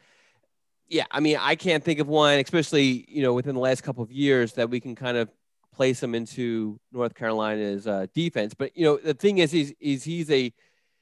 [0.88, 4.04] Yeah, I mean, I can't think of one, especially you know within the last couple
[4.04, 5.30] of years, that we can kind of
[5.74, 8.54] place him into North Carolina's uh, defense.
[8.54, 10.54] But you know, the thing is, he's, he's he's a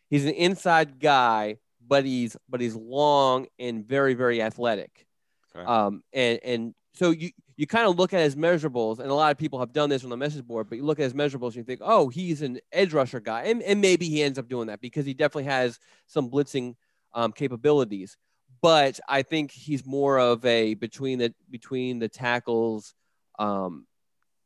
[0.09, 1.57] he's an inside guy,
[1.87, 5.07] but he's but he's long and very very athletic.
[5.55, 5.65] Okay.
[5.65, 9.31] Um, and and so you you kind of look at his measurables, and a lot
[9.31, 11.47] of people have done this on the message board, but you look at his measurables
[11.47, 14.47] and you think, oh, he's an edge rusher guy, and, and maybe he ends up
[14.47, 16.75] doing that because he definitely has some blitzing
[17.13, 18.17] um, capabilities.
[18.61, 22.93] But I think he's more of a between the between the tackles,
[23.37, 23.87] um,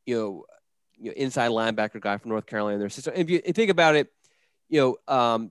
[0.06, 0.44] you know,
[0.96, 2.78] you know, inside linebacker guy from North Carolina.
[2.78, 3.14] Their system.
[3.16, 4.08] If you think about it,
[4.68, 5.50] you know, um,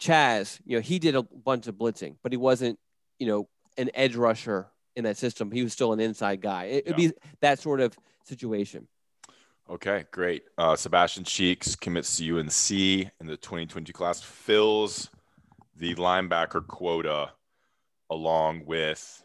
[0.00, 2.78] Chaz, you know, he did a bunch of blitzing, but he wasn't,
[3.18, 5.50] you know, an edge rusher in that system.
[5.50, 6.64] He was still an inside guy.
[6.64, 8.88] It, would be that sort of situation.
[9.70, 10.44] Okay, great.
[10.56, 15.10] Uh, Sebastian Cheeks commits to UNC in the 2022 class, fills
[15.78, 17.32] the linebacker quota
[18.10, 19.24] along with.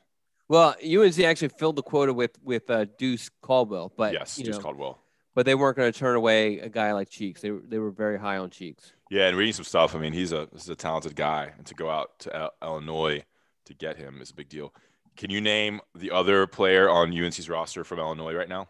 [0.50, 4.62] Well, UNC actually filled the quota with with uh, Deuce Caldwell, but yes, Deuce know,
[4.62, 5.00] Caldwell.
[5.36, 7.42] But they weren't going to turn away a guy like Cheeks.
[7.42, 8.94] They they were very high on Cheeks.
[9.10, 9.96] Yeah, and reading some stuff.
[9.96, 13.24] I mean, he's a he's a talented guy, and to go out to Illinois
[13.66, 14.74] to get him is a big deal.
[15.16, 18.70] Can you name the other player on UNC's roster from Illinois right now?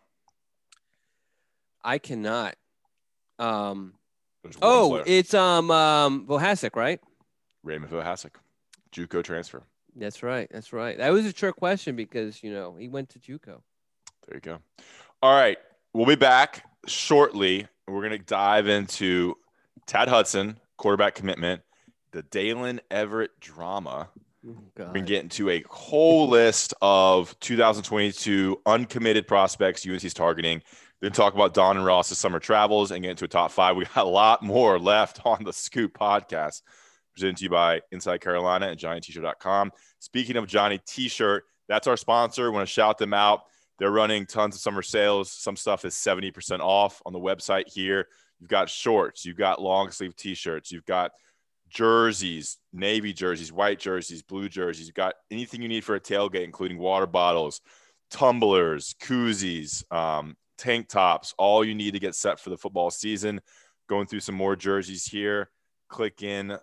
[1.83, 2.55] I cannot.
[3.39, 3.93] Um,
[4.61, 5.03] oh, player.
[5.05, 6.99] it's um um Vohasek, right?
[7.63, 8.31] Raymond Vohasek,
[8.91, 9.63] JUCO transfer.
[9.95, 10.47] That's right.
[10.51, 10.97] That's right.
[10.97, 13.61] That was a trick question because you know he went to JUCO.
[14.27, 14.59] There you go.
[15.21, 15.57] All right,
[15.93, 17.67] we'll be back shortly.
[17.87, 19.35] We're gonna dive into
[19.85, 21.61] Tad Hudson quarterback commitment,
[22.11, 24.09] the Daylen Everette drama.
[24.45, 30.61] Oh, We're gonna get into a whole list of 2022 uncommitted prospects UNC's targeting.
[31.01, 33.75] Then talk about Don and Ross's summer travels and get into a top five.
[33.75, 36.61] We got a lot more left on the Scoop podcast
[37.13, 39.71] presented to you by Inside Carolina and JohnnyT-shirt.com.
[39.99, 42.51] Speaking of Johnny T-shirt, that's our sponsor.
[42.51, 43.43] want to shout them out.
[43.79, 45.31] They're running tons of summer sales.
[45.31, 48.07] Some stuff is 70% off on the website here.
[48.39, 51.11] You've got shorts, you've got long sleeve T-shirts, you've got
[51.69, 54.85] jerseys, navy jerseys, white jerseys, blue jerseys.
[54.85, 57.61] You've got anything you need for a tailgate, including water bottles,
[58.11, 63.41] tumblers, koozies, um, tank tops, all you need to get set for the football season.
[63.89, 65.49] Going through some more jerseys here.
[65.89, 66.57] Click in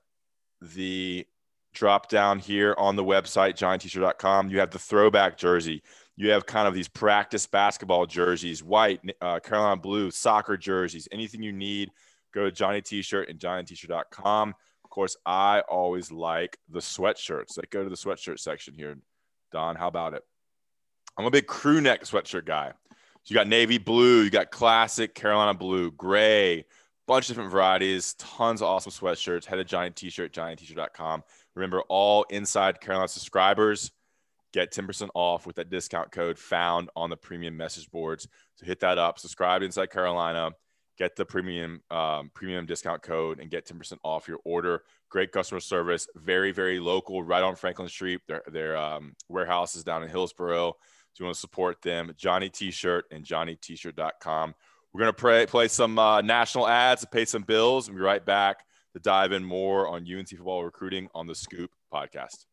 [0.60, 1.26] the
[1.72, 4.50] drop down here on the website, johnnytshirt.com.
[4.50, 5.82] You have the throwback jersey.
[6.16, 11.42] You have kind of these practice basketball jerseys, white, uh, Carolina blue, soccer jerseys, anything
[11.42, 11.90] you need.
[12.34, 14.54] Go to Johnny T-shirt and johnnytshirt.com.
[14.84, 17.56] Of course, I always like the sweatshirts.
[17.56, 18.98] Let's go to the sweatshirt section here.
[19.52, 20.22] Don, how about it?
[21.16, 22.72] I'm a big crew neck sweatshirt guy.
[23.22, 26.64] So you got navy blue, you got classic Carolina blue, gray,
[27.10, 29.44] bunch of different varieties, tons of awesome sweatshirts.
[29.44, 31.24] Head to Johnny T-shirt, johnnyt-shirt.com.
[31.56, 33.90] Remember, all Inside Carolina subscribers
[34.52, 38.28] get 10% off with that discount code found on the premium message boards.
[38.54, 39.18] So hit that up.
[39.18, 40.52] Subscribe to Inside Carolina.
[40.98, 44.82] Get the premium um, premium discount code and get 10% off your order.
[45.08, 48.20] Great customer service, very very local, right on Franklin Street.
[48.28, 50.74] Their their um, warehouse is down in Hillsborough.
[51.12, 54.54] So you want to support them, Johnny T-shirt and JohnnyT-shirt.com.
[54.92, 58.02] We're going to play, play some uh, national ads to pay some bills and be
[58.02, 62.46] right back to dive in more on UNC football recruiting on the Scoop podcast.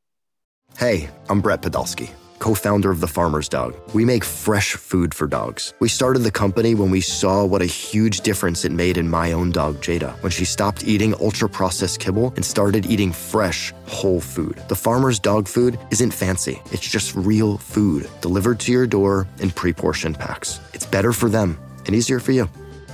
[0.78, 3.76] Hey, I'm Brett Podolsky, co founder of The Farmer's Dog.
[3.96, 5.74] We make fresh food for dogs.
[5.80, 9.32] We started the company when we saw what a huge difference it made in my
[9.32, 14.22] own dog, Jada, when she stopped eating ultra processed kibble and started eating fresh, whole
[14.22, 14.62] food.
[14.68, 19.50] The Farmer's Dog food isn't fancy, it's just real food delivered to your door in
[19.50, 20.60] pre portioned packs.
[20.76, 22.50] It's better for them and easier for you.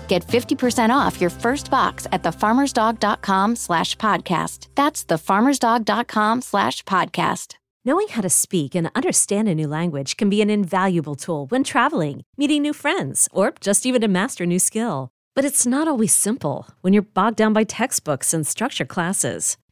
[0.08, 4.67] Get 50% off your first box at thefarmersdog.com slash podcast.
[4.75, 7.56] That's thefarmersdog.com slash podcast.
[7.86, 11.63] Knowing how to speak and understand a new language can be an invaluable tool when
[11.63, 15.10] traveling, meeting new friends, or just even to master a new skill.
[15.36, 19.58] But it's not always simple when you're bogged down by textbooks and structure classes.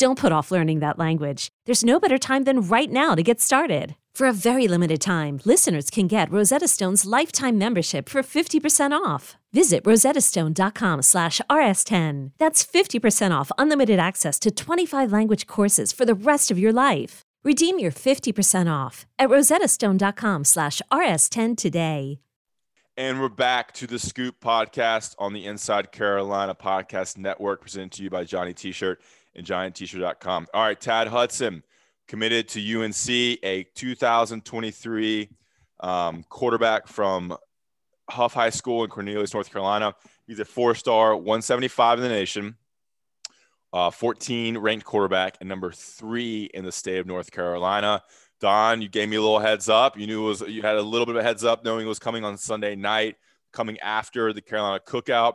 [0.00, 1.48] Don't put off learning that language.
[1.66, 3.96] There's no better time than right now to get started.
[4.14, 9.36] For a very limited time, listeners can get Rosetta Stone's lifetime membership for 50% off.
[9.52, 12.30] Visit rosettastone.com slash rs10.
[12.38, 17.20] That's 50% off unlimited access to 25 language courses for the rest of your life.
[17.44, 22.20] Redeem your 50% off at rosettastone.com slash rs10 today.
[22.96, 28.02] And we're back to the Scoop podcast on the Inside Carolina Podcast Network, presented to
[28.02, 29.00] you by Johnny T-shirt
[29.34, 30.46] and JohnnyT-shirt.com.
[30.52, 31.62] All right, Tad Hudson
[32.08, 33.08] committed to UNC,
[33.42, 35.30] a 2023
[35.80, 37.36] um, quarterback from
[38.10, 39.94] Hough High School in Cornelius, North Carolina.
[40.26, 42.56] He's a four-star, 175 in the nation,
[43.72, 48.02] uh, 14 ranked quarterback, and number three in the state of North Carolina.
[48.40, 49.98] Don, you gave me a little heads up.
[49.98, 51.88] You knew it was you had a little bit of a heads up knowing it
[51.88, 53.16] was coming on Sunday night,
[53.52, 55.34] coming after the Carolina cookout.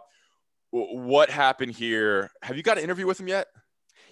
[0.72, 2.32] What happened here?
[2.42, 3.48] Have you got an interview with him yet?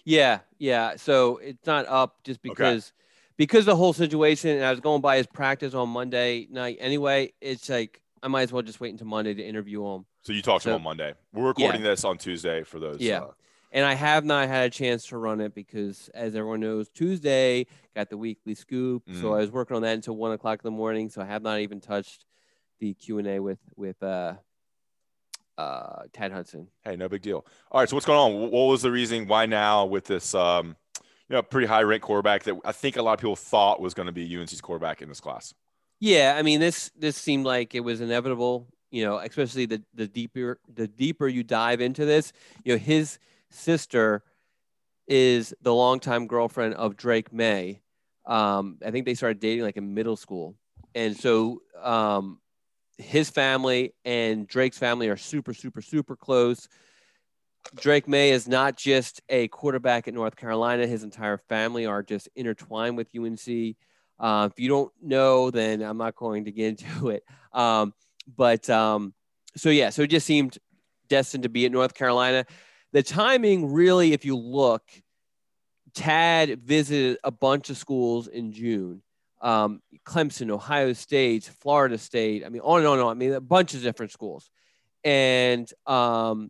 [0.05, 0.95] Yeah, yeah.
[0.97, 3.35] So it's not up just because okay.
[3.37, 7.33] because the whole situation and I was going by his practice on Monday night anyway,
[7.41, 10.05] it's like I might as well just wait until Monday to interview him.
[10.21, 11.13] So you talked so, to him on Monday.
[11.33, 11.89] We're recording yeah.
[11.89, 12.99] this on Tuesday for those.
[12.99, 13.21] Yeah.
[13.21, 13.31] Uh,
[13.73, 17.65] and I have not had a chance to run it because, as everyone knows, Tuesday
[17.95, 19.03] got the weekly scoop.
[19.07, 19.19] Mm.
[19.19, 21.09] So I was working on that until one o'clock in the morning.
[21.09, 22.25] So I have not even touched
[22.79, 24.35] the Q and A with with uh,
[25.57, 26.67] uh, Tad Hudson.
[26.83, 27.45] Hey, no big deal.
[27.71, 28.51] All right, so what's going on?
[28.51, 29.27] What was the reasoning?
[29.27, 30.33] Why now with this?
[30.33, 30.75] Um,
[31.29, 33.93] you know, pretty high ranked quarterback that I think a lot of people thought was
[33.93, 35.53] going to be UNC's quarterback in this class.
[35.99, 38.67] Yeah, I mean this this seemed like it was inevitable.
[38.91, 43.19] You know, especially the the deeper the deeper you dive into this, you know, his
[43.49, 44.23] sister
[45.07, 47.81] is the longtime girlfriend of Drake Maye.
[48.25, 50.55] Um, I think they started dating like in middle school.
[50.95, 52.39] And so um,
[52.97, 56.67] his family and Drake's family are super, super, super close.
[57.75, 60.85] Drake Maye is not just a quarterback at North Carolina.
[60.85, 63.75] His entire family are just intertwined with UNC.
[64.19, 67.23] Uh, if you don't know, then I'm not going to get into it.
[67.51, 67.93] Um,
[68.35, 69.13] but um,
[69.55, 70.57] so, yeah, so it just seemed
[71.07, 72.45] destined to be at North Carolina
[72.93, 74.83] the timing really, if you look,
[75.93, 79.01] Tad visited a bunch of schools in June.
[79.43, 82.43] Um, Clemson, Ohio State, Florida State.
[82.43, 83.11] I mean, on and on and on.
[83.11, 84.49] I mean, a bunch of different schools.
[85.03, 86.49] And um,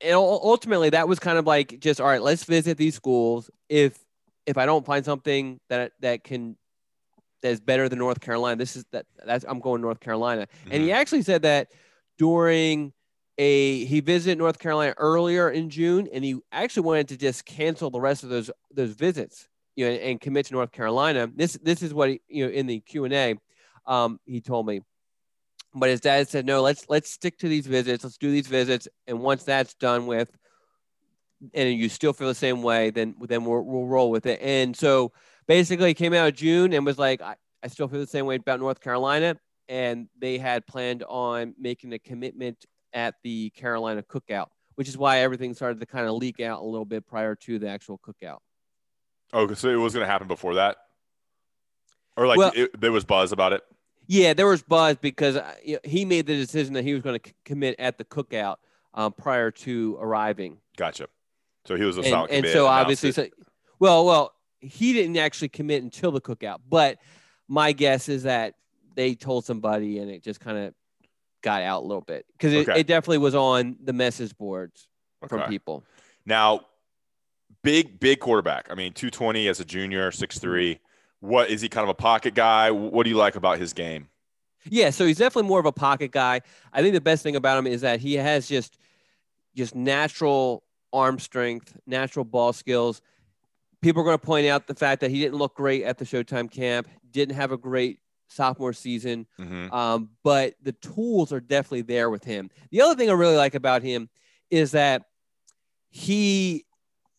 [0.00, 3.50] and ultimately that was kind of like just all right, let's visit these schools.
[3.68, 3.98] If
[4.46, 6.56] if I don't find something that that can
[7.42, 10.42] that is better than North Carolina, this is that that's I'm going North Carolina.
[10.42, 10.72] Mm-hmm.
[10.72, 10.98] And he mm-hmm.
[10.98, 11.68] actually said that
[12.18, 12.92] during
[13.38, 17.90] a he visited North Carolina earlier in June, and he actually wanted to just cancel
[17.90, 21.30] the rest of those those visits, you know, and, commit to North Carolina.
[21.34, 23.34] This this is what he, you know in the Q and A,
[23.86, 24.80] um, he told me.
[25.74, 28.02] But his dad said, no, let's let's stick to these visits.
[28.02, 30.36] Let's do these visits, and once that's done with,
[31.54, 34.40] and you still feel the same way, then then we'll, we'll roll with it.
[34.40, 35.12] And so
[35.46, 38.26] basically, he came out of June and was like, I, I still feel the same
[38.26, 39.36] way about North Carolina
[39.68, 45.20] and they had planned on making a commitment at the Carolina cookout, which is why
[45.20, 48.38] everything started to kind of leak out a little bit prior to the actual cookout.
[49.32, 50.76] Oh, so it was going to happen before that,
[52.16, 53.62] or like well, it, there was buzz about it.
[54.06, 57.28] Yeah, there was buzz because uh, he made the decision that he was going to
[57.28, 58.56] c- commit at the cookout
[58.94, 60.58] um, prior to arriving.
[60.76, 61.08] Gotcha.
[61.64, 63.26] So he was a and, solid and so obviously, so,
[63.80, 66.98] well, well, he didn't actually commit until the cookout, but
[67.48, 68.54] my guess is that
[68.94, 70.74] they told somebody and it just kind of
[71.42, 72.80] got out a little bit because it, okay.
[72.80, 74.88] it, definitely was on the message boards
[75.22, 75.28] okay.
[75.28, 75.84] from people.
[76.24, 76.62] Now,
[77.66, 78.68] big, big quarterback.
[78.70, 80.78] I mean, 220 as a junior, 6'3.
[81.18, 82.70] What is he kind of a pocket guy?
[82.70, 84.08] What do you like about his game?
[84.64, 86.42] Yeah, so he's definitely more of a pocket guy.
[86.72, 88.78] I think the best thing about him is that he has just
[89.56, 93.00] just natural arm strength, natural ball skills.
[93.80, 96.04] People are going to point out the fact that he didn't look great at the
[96.04, 97.98] Showtime camp, didn't have a great
[98.28, 99.26] sophomore season.
[99.40, 99.72] Mm-hmm.
[99.72, 102.50] Um, but the tools are definitely there with him.
[102.70, 104.08] The other thing I really like about him
[104.50, 105.04] is that
[105.88, 106.66] he,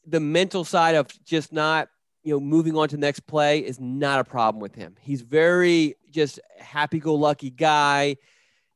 [0.07, 1.89] the mental side of just not,
[2.23, 4.95] you know, moving on to the next play is not a problem with him.
[4.99, 8.15] He's very just happy go lucky guy.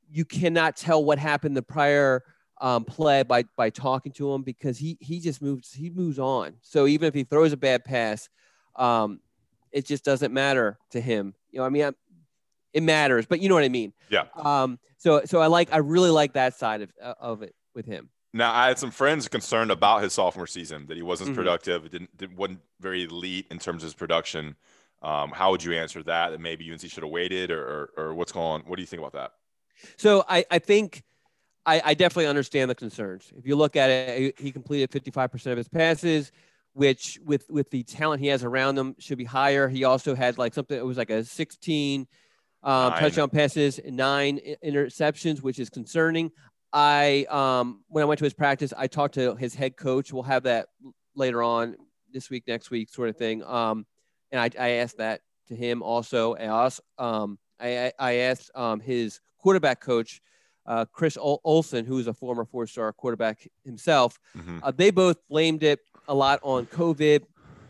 [0.10, 2.24] You cannot tell what happened the prior
[2.60, 6.54] um, play by by talking to him because he he just moves he moves on.
[6.62, 8.30] So even if he throws a bad pass,
[8.76, 9.20] um,
[9.72, 11.34] it just doesn't matter to him.
[11.50, 11.91] You know, I mean,
[12.74, 13.94] it matters, but you know what I mean.
[14.10, 14.26] Yeah.
[14.36, 14.80] Um.
[14.98, 18.10] So so I like I really like that side of of it with him.
[18.34, 21.38] Now I had some friends concerned about his sophomore season that he wasn't mm-hmm.
[21.38, 24.56] productive, didn't, didn't wasn't very elite in terms of his production.
[25.02, 26.30] Um, how would you answer that?
[26.30, 28.62] That maybe UNC should have waited, or, or, or what's going on?
[28.62, 29.32] What do you think about that?
[29.98, 31.04] So I I think.
[31.64, 33.32] I, I definitely understand the concerns.
[33.38, 36.32] If you look at it, he completed 55% of his passes,
[36.74, 39.70] which with with the talent he has around him should be higher.
[39.70, 42.08] He also had like something it was like a 16
[42.64, 46.32] um, touchdown passes, nine interceptions, which is concerning.
[46.74, 50.13] I um, when I went to his practice, I talked to his head coach.
[50.13, 50.67] We'll have that
[51.15, 51.76] later on
[52.13, 53.43] this week, next week, sort of thing.
[53.43, 53.86] Um,
[54.32, 56.36] and I, I asked that to him also.
[56.36, 60.22] I also um, I, I asked um, his quarterback coach,
[60.65, 64.17] uh, Chris Ol- Olson, who is a former four-star quarterback himself.
[64.38, 64.59] Mhm.
[64.63, 67.24] Uh, they both blamed it a lot on COVID.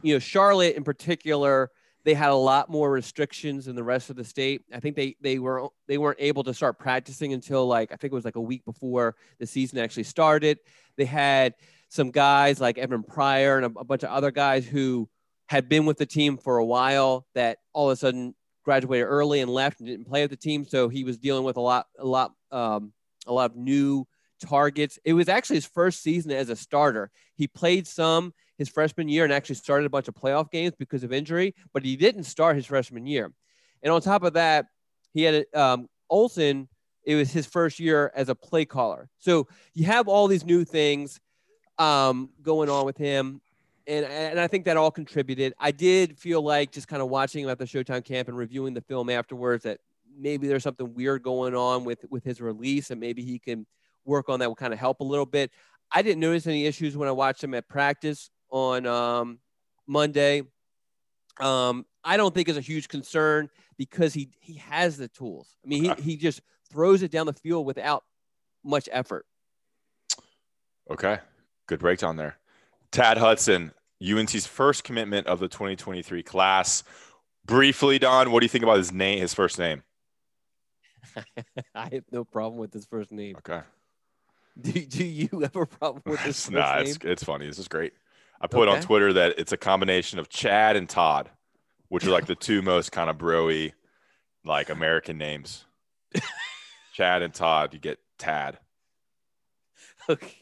[0.04, 1.72] You know, Charlotte in particular,
[2.04, 4.64] they had a lot more restrictions than the rest of the state.
[4.74, 8.12] I think they they were they weren't able to start practicing until like I think
[8.12, 10.60] it was like a week before the season actually started.
[10.98, 11.56] They had
[11.90, 15.10] some guys like Evan Pryor and a, a bunch of other guys who
[15.48, 18.34] had been with the team for a while that all of a sudden
[18.64, 20.66] graduated early and left and didn't play with the team.
[20.66, 22.94] So he was dealing with a lot, a lot, um,
[23.28, 24.08] a lot of new
[24.42, 24.98] targets.
[25.04, 27.12] It was actually his first season as a starter.
[27.36, 31.04] He played some his freshman year and actually started a bunch of playoff games because
[31.04, 33.32] of injury, but he didn't start his freshman year.
[33.82, 34.68] And on top of that,
[35.16, 36.68] he had um, Olson.
[37.04, 39.10] It was his first year as a play caller.
[39.18, 41.20] So you have all these new things
[41.80, 43.42] um, going on with him.
[43.88, 45.56] And, and I think that all contributed.
[45.60, 48.76] I did feel like just kind of watching him at the Showtime camp and reviewing
[48.76, 49.80] the film afterwards that
[50.16, 53.66] maybe there's something weird going on with with his release and maybe he can
[54.06, 55.50] work on that will kind of help a little bit.
[55.92, 59.40] I didn't notice any issues when I watched him at practice on um,
[59.88, 60.44] Monday.
[61.40, 65.58] Um, I don't think it's a huge concern because he he has the tools.
[65.66, 66.42] I mean, he, he just
[66.72, 68.04] throws it down the field without
[68.64, 69.26] much effort.
[70.90, 71.20] Okay.
[71.68, 72.38] Good breakdown there.
[72.92, 73.72] Tad Hudson,
[74.04, 76.84] UNC's first commitment of the 2023 class.
[77.46, 79.84] Briefly, Don, what do you think about his name, his first name?
[81.76, 83.36] I have no problem with his first name.
[83.38, 83.62] Okay.
[84.62, 86.88] Do, do you have a problem with his nah, name?
[86.88, 87.48] it's, it's funny.
[87.48, 87.94] This is great.
[88.42, 91.30] I put on Twitter that it's a combination of Chad and Todd,
[91.90, 93.72] which are like the two most kind of broy,
[94.44, 95.66] like American names.
[96.94, 98.60] Chad and Todd, you get Tad.
[100.10, 100.38] Okay.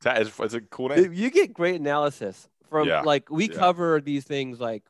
[0.00, 1.12] Tad is it's a cool name.
[1.12, 3.56] You get great analysis from Yeah, like we yeah.
[3.56, 4.84] cover these things like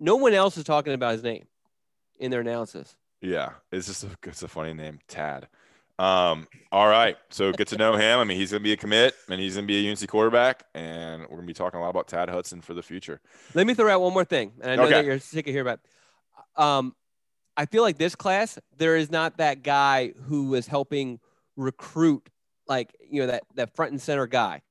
[0.00, 1.46] no one else is talking about his name
[2.18, 2.96] in their analysis.
[3.20, 5.48] Yeah, it's just a, it's a funny name, Tad.
[5.98, 8.18] Um, all right, so get to know him.
[8.18, 11.22] I mean, he's gonna be a commit, and he's gonna be a UNC quarterback, and
[11.22, 13.20] we're gonna be talking a lot about Tad Hudson for the future.
[13.54, 14.94] Let me throw out one more thing, and I know Okay.
[14.94, 15.80] that you're sick of hearing about.
[16.56, 16.96] Um,
[17.56, 21.20] I feel like this class there is not that guy who was helping
[21.56, 22.28] recruit,
[22.66, 24.62] like you know that that front and center guy.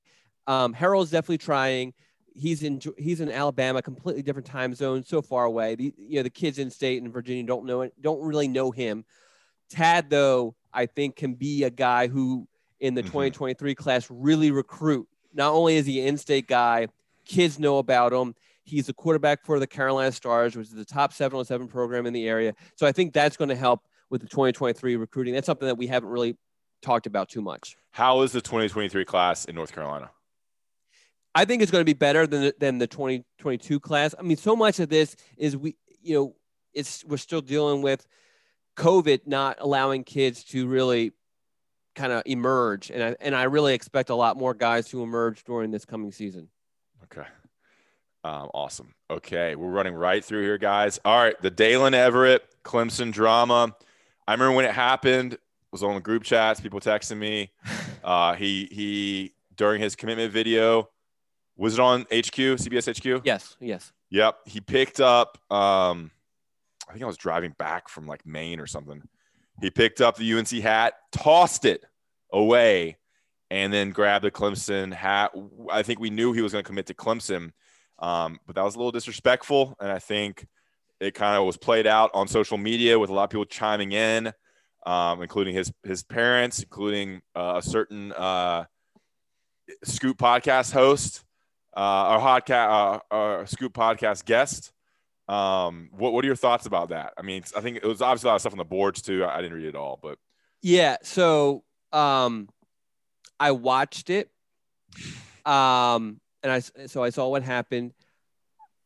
[0.47, 1.93] Um, Harrell's definitely trying.
[2.35, 5.75] He's in he's in Alabama, completely different time zone, so far away.
[5.75, 8.71] The, you know the kids in state and Virginia don't know it, don't really know
[8.71, 9.05] him.
[9.69, 12.47] Tad though, I think can be a guy who
[12.79, 13.07] in the Mhm.
[13.07, 15.07] 2023 class really recruit.
[15.33, 16.87] Not only is he an in-state guy,
[17.25, 18.35] kids know about him.
[18.63, 22.27] He's a quarterback for the Carolina Stars, which is the top 707 program in the
[22.27, 22.53] area.
[22.75, 25.33] So I think that's going to help with the 2023 recruiting.
[25.33, 26.37] That's something that we haven't really
[26.81, 27.75] talked about too much.
[27.91, 30.11] How is the 2023 class in North Carolina?
[31.35, 34.13] I think it's going to be better than the, than the 2022 class.
[34.17, 36.35] I mean, so much of this is we, you know,
[36.73, 38.05] it's we're still dealing with
[38.75, 41.13] COVID not allowing kids to really
[41.95, 45.43] kind of emerge, and I and I really expect a lot more guys to emerge
[45.43, 46.49] during this coming season.
[47.03, 47.27] Okay.
[48.25, 48.93] Um, awesome.
[49.09, 50.99] Okay, we're running right through here, guys.
[51.03, 53.75] All right, the Daylen Everette Clemson drama.
[54.27, 55.37] I remember when it happened.
[55.71, 56.61] Was on the group chats.
[56.61, 57.51] People texting me.
[58.03, 60.89] Uh, he he during his commitment video.
[61.55, 63.25] Was it on HQ CBS HQ?
[63.25, 63.93] Yes, yes.
[64.09, 64.39] Yep.
[64.45, 65.37] He picked up.
[65.49, 66.11] Um,
[66.87, 69.01] I think I was driving back from like Maine or something.
[69.61, 71.83] He picked up the UNC hat, tossed it
[72.31, 72.97] away,
[73.49, 75.31] and then grabbed the Clemson hat.
[75.71, 77.51] I think we knew he was going to commit to Clemson,
[77.99, 80.45] um, but that was a little disrespectful, and I think
[80.99, 83.91] it kind of was played out on social media with a lot of people chiming
[83.91, 84.31] in,
[84.85, 88.65] um, including his his parents, including uh, a certain uh,
[89.83, 91.23] Scoop podcast host,
[91.75, 94.71] uh, our podcast, uh, our Scoop podcast guest.
[95.27, 97.13] Um, what what are your thoughts about that?
[97.17, 99.25] I mean, I think it was obviously a lot of stuff on the boards too.
[99.25, 100.17] I didn't read it all, but
[100.61, 100.97] Yeah.
[101.03, 102.49] So um,
[103.39, 104.29] I watched it,
[105.45, 107.93] um, and I so I saw what happened,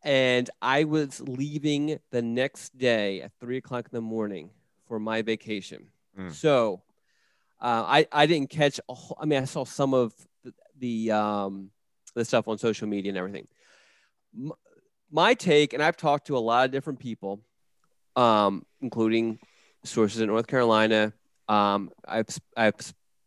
[0.04, 4.52] and I was leaving the next day at three o'clock in the morning
[4.88, 5.88] for my vacation.
[6.18, 6.32] Mm.
[6.32, 6.84] So
[7.60, 8.80] uh, I I didn't catch.
[8.90, 10.14] A whole, I mean, I saw some of
[10.44, 11.72] the, the um
[12.14, 13.48] the stuff on social media and everything.
[15.12, 17.42] My take, and I've talked to a lot of different people,
[18.16, 19.40] um, including
[19.84, 21.14] sources in North Carolina.
[21.48, 22.76] Um, I've I've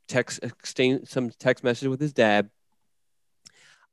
[0.08, 2.50] text exchanged some text messages with his dad.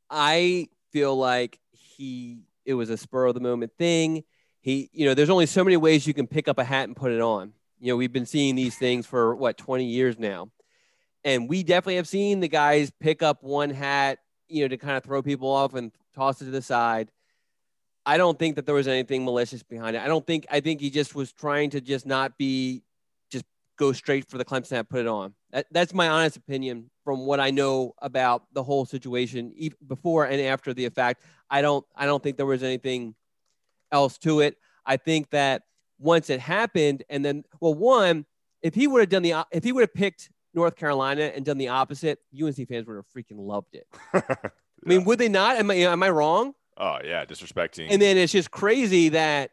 [0.10, 4.24] I feel like he it was a spur of the moment thing.
[4.60, 6.96] He, you know, there's only so many ways you can pick up a hat and
[6.96, 7.54] put it on.
[7.80, 10.50] You know, we've been seeing these things for what 20 years now,
[11.24, 14.20] and we definitely have seen the guys pick up one hat,
[14.50, 17.10] you know, to kind of throw people off and toss it to the side.
[18.08, 20.02] I don't think that there was anything malicious behind it.
[20.02, 22.82] I don't think I think he just was trying to just not be
[23.30, 23.44] just
[23.78, 25.34] go straight for the Clemson hat, put it on.
[25.52, 29.54] That, that's my honest opinion from what I know about the whole situation
[29.86, 31.22] before and after the effect.
[31.50, 33.14] I don't I don't think there was anything
[33.92, 34.58] else to it.
[34.86, 35.64] I think that
[36.00, 38.26] once it happened, and then well, one,
[38.62, 41.58] if he would have done the if he would have picked North Carolina and done
[41.58, 43.86] the opposite, UNC fans would have freaking loved it.
[44.14, 44.22] yeah.
[44.86, 45.58] I mean, would they not?
[45.58, 46.54] Am I am I wrong?
[46.78, 47.88] Oh yeah, disrespecting.
[47.90, 49.52] And then it's just crazy that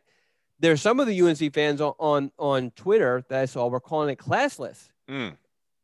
[0.61, 4.11] there's some of the UNC fans on on, on Twitter that I saw were calling
[4.11, 4.89] it classless.
[5.09, 5.37] Mm.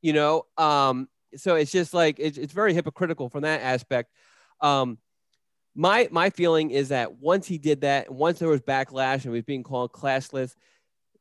[0.02, 4.12] You know, um, so it's just like it's, it's very hypocritical from that aspect.
[4.60, 4.98] Um,
[5.74, 9.28] my my feeling is that once he did that, once there was backlash and he
[9.30, 10.54] was being called classless,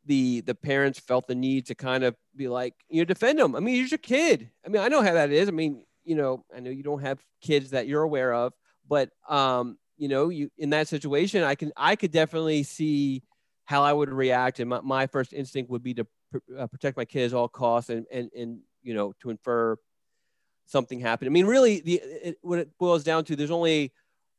[0.06, 3.56] the the parents felt the need to kind of be like, you know, defend him.
[3.56, 4.50] I mean, he's your kid.
[4.66, 5.48] I mean, I know how that is.
[5.48, 8.54] I mean, you know, I know you don't have kids that you're aware of,
[8.88, 13.22] but um, you know, you in that situation, I can I could definitely see
[13.66, 16.98] how I would react, and my, my first instinct would be to pr- uh, protect
[16.98, 19.78] my kids at all costs, and and and you know, to infer
[20.66, 21.30] something happened.
[21.30, 23.92] I mean, really, the it, what it boils down to, there's only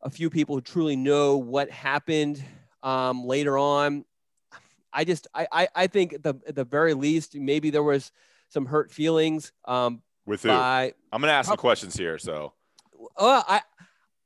[0.03, 2.43] a few people who truly know what happened
[2.83, 4.05] um, later on.
[4.93, 8.11] I just, I, I, I think at the, at the very least, maybe there was
[8.49, 9.53] some hurt feelings.
[9.67, 10.49] Um, With who?
[10.49, 12.19] By, I'm to ask some questions here.
[12.19, 12.55] So,
[13.17, 13.61] uh, I,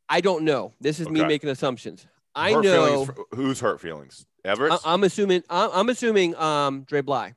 [0.08, 0.72] I don't know.
[0.80, 1.14] This is okay.
[1.14, 2.06] me making assumptions.
[2.34, 4.26] I hurt know who's hurt feelings.
[4.44, 4.80] Everette.
[4.84, 5.42] I, am assuming.
[5.48, 7.34] I'm, I'm assuming um, Dre Bly.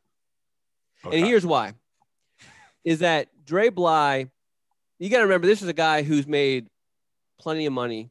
[1.05, 1.17] Okay.
[1.17, 1.73] And here's why:
[2.83, 4.29] is that Dre Bly?
[4.99, 6.67] You got to remember, this is a guy who's made
[7.39, 8.09] plenty of money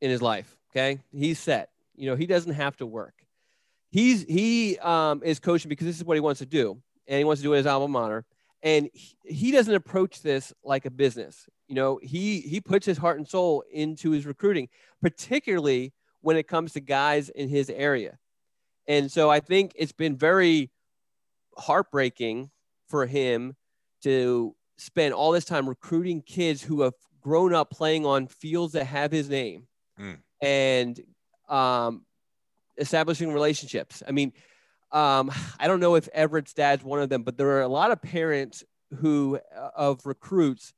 [0.00, 0.56] in his life.
[0.70, 1.70] Okay, he's set.
[1.96, 3.14] You know, he doesn't have to work.
[3.90, 7.24] He's he um, is coaching because this is what he wants to do, and he
[7.24, 8.24] wants to do it as alma mater.
[8.62, 11.48] And he, he doesn't approach this like a business.
[11.68, 14.68] You know, he he puts his heart and soul into his recruiting,
[15.00, 18.18] particularly when it comes to guys in his area.
[18.88, 20.70] And so I think it's been very
[21.56, 22.50] heartbreaking
[22.88, 23.54] for him
[24.02, 28.84] to spend all this time recruiting kids who have grown up playing on fields that
[28.84, 29.66] have his name
[30.00, 30.16] mm.
[30.40, 31.00] and
[31.48, 32.04] um,
[32.78, 34.02] establishing relationships.
[34.06, 34.32] I mean,
[34.92, 35.30] um,
[35.60, 38.00] I don't know if Everette's dad's one of them, but there are a lot of
[38.02, 38.64] parents
[39.00, 40.72] who uh, of recruits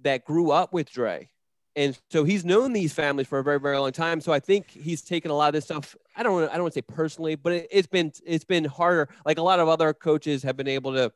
[0.00, 1.28] that grew up with Dre.
[1.76, 4.20] And so he's known these families for a very, very long time.
[4.20, 5.94] So I think he's taken a lot of this stuff.
[6.16, 9.08] I don't, I don't want to say personally, but it, it's been, it's been harder.
[9.24, 11.12] Like a lot of other coaches have been able to,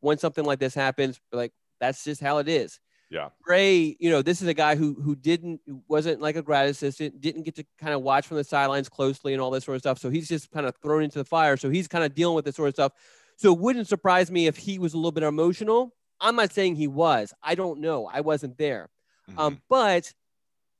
[0.00, 2.80] when something like this happens, like that's just how it is.
[3.08, 3.28] Yeah.
[3.46, 7.20] Ray, you know, this is a guy who who didn't wasn't like a grad assistant,
[7.20, 9.82] didn't get to kind of watch from the sidelines closely and all this sort of
[9.82, 9.98] stuff.
[9.98, 11.56] So he's just kind of thrown into the fire.
[11.56, 12.92] So he's kind of dealing with this sort of stuff.
[13.36, 15.94] So it wouldn't surprise me if he was a little bit emotional.
[16.20, 17.32] I'm not saying he was.
[17.42, 18.10] I don't know.
[18.12, 18.88] I wasn't there.
[19.30, 19.38] Mm-hmm.
[19.38, 20.12] Um, but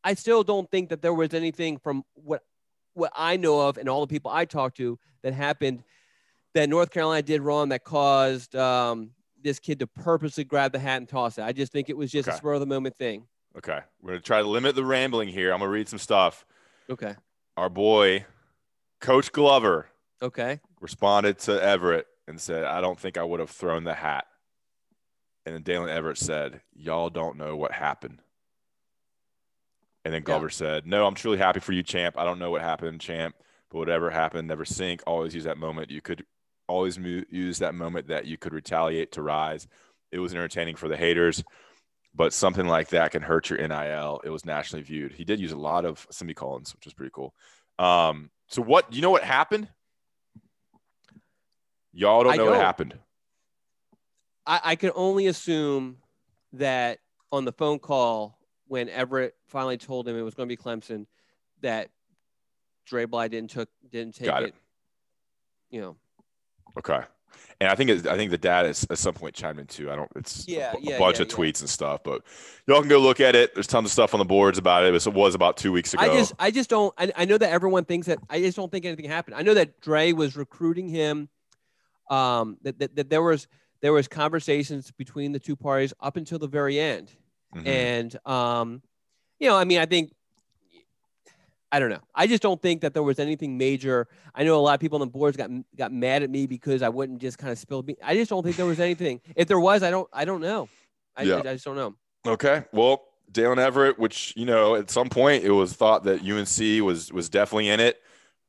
[0.02, 2.42] I still don't think that there was anything from what
[2.94, 5.84] what I know of and all the people I talked to that happened
[6.54, 9.10] that North Carolina did wrong that caused um,
[9.46, 11.42] this kid to purposely grab the hat and toss it.
[11.42, 12.34] I just think it was just okay.
[12.34, 13.26] a spur of the moment thing.
[13.56, 13.80] Okay.
[14.02, 15.52] We're going to try to limit the rambling here.
[15.52, 16.44] I'm going to read some stuff.
[16.90, 17.14] Okay.
[17.56, 18.26] Our boy,
[19.00, 19.88] Coach Glover.
[20.20, 20.60] Okay.
[20.80, 24.26] Responded to Everette and said, I don't think I would have thrown the hat.
[25.46, 28.20] And then Daylen Everette said, Y'all don't know what happened.
[30.04, 30.52] And then Glover yeah.
[30.52, 32.18] said, No, I'm truly happy for you, champ.
[32.18, 33.36] I don't know what happened, champ,
[33.70, 35.02] but whatever happened, never sink.
[35.06, 35.90] Always use that moment.
[35.90, 36.24] You could
[36.68, 39.66] always use that moment that you could retaliate to rise.
[40.10, 41.42] It was entertaining for the haters,
[42.14, 44.20] but something like that can hurt your NIL.
[44.24, 45.12] It was nationally viewed.
[45.12, 47.34] He did use a lot of semicolons, which was pretty cool.
[47.78, 49.68] Um, so what you know what happened?
[51.92, 52.98] Y'all don't know, know, what happened.
[54.46, 55.96] I, I can only assume
[56.52, 56.98] that
[57.32, 58.38] on the phone call
[58.68, 61.06] when Everette finally told him it was going to be Clemson,
[61.62, 61.90] that
[62.84, 64.42] Dre Bly didn't took didn't take it.
[64.42, 64.54] it.
[65.70, 65.96] You know,
[66.78, 67.00] Okay.
[67.60, 69.90] And I think it, I think the dad is at some point chimed in too.
[69.90, 70.10] I don't.
[70.14, 72.22] It's yeah, a, yeah, bunch yeah, of tweets and stuff, but
[72.66, 73.54] y'all can go look at it.
[73.54, 74.94] There's tons of stuff on the boards about it.
[74.94, 76.02] It was about two weeks ago.
[76.02, 76.92] I just I just don't.
[76.98, 78.18] I, I know that everyone thinks that.
[78.28, 79.36] I just don't think anything happened.
[79.36, 81.30] I know that Dre was recruiting him.
[82.10, 83.48] Um, that, that, that there was
[83.80, 87.10] there was conversations between the two parties up until the very end,
[87.54, 87.66] mm-hmm.
[87.66, 88.82] and um,
[89.38, 90.12] you know, I mean, I think
[91.76, 92.00] I don't know.
[92.14, 94.08] I just don't think that there was anything major.
[94.34, 96.80] I know a lot of people on the boards got got mad at me because
[96.80, 97.82] I wouldn't just kind of spill.
[97.82, 97.96] Me.
[98.02, 99.20] I just don't think there was anything.
[99.34, 100.08] If there was, I don't.
[100.10, 100.70] I don't know.
[101.14, 101.34] I, yeah.
[101.34, 101.94] I, I just don't know.
[102.26, 102.64] Okay.
[102.72, 107.12] Well, Daylen Everette, which you know, at some point it was thought that UNC was
[107.12, 108.00] was definitely in it.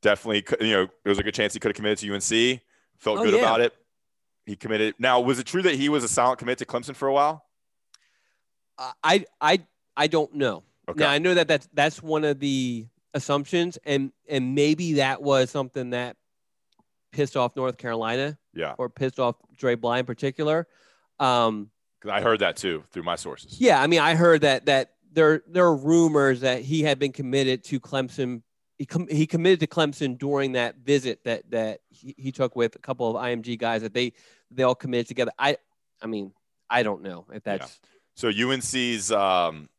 [0.01, 2.61] Definitely, you know, there was a good chance he could have committed to UNC.
[2.97, 3.41] Felt oh, good yeah.
[3.41, 3.73] about it.
[4.45, 4.95] He committed.
[4.99, 7.43] Now, was it true that he was a silent commit to Clemson for a while?
[8.77, 9.59] Uh, I I
[9.97, 10.63] I don't know.
[10.87, 11.01] Okay.
[11.01, 15.49] Now I know that that's that's one of the assumptions and and maybe that was
[15.49, 16.15] something that
[17.11, 20.67] pissed off North Carolina Yeah, or pissed off Dre Bly in particular.
[21.19, 23.59] Um, 'Cause I heard that too through my sources.
[23.59, 27.11] yeah, I mean, I heard that that there there are rumors that he had been
[27.11, 28.43] committed to Clemson.
[28.77, 32.75] He com- he committed to Clemson during that visit that that he, he took with
[32.75, 34.13] a couple of IMG guys that they
[34.51, 35.31] they all committed together.
[35.39, 35.57] I
[36.01, 36.33] I mean,
[36.69, 37.79] I don't know if that's
[38.13, 39.69] So UNC's um,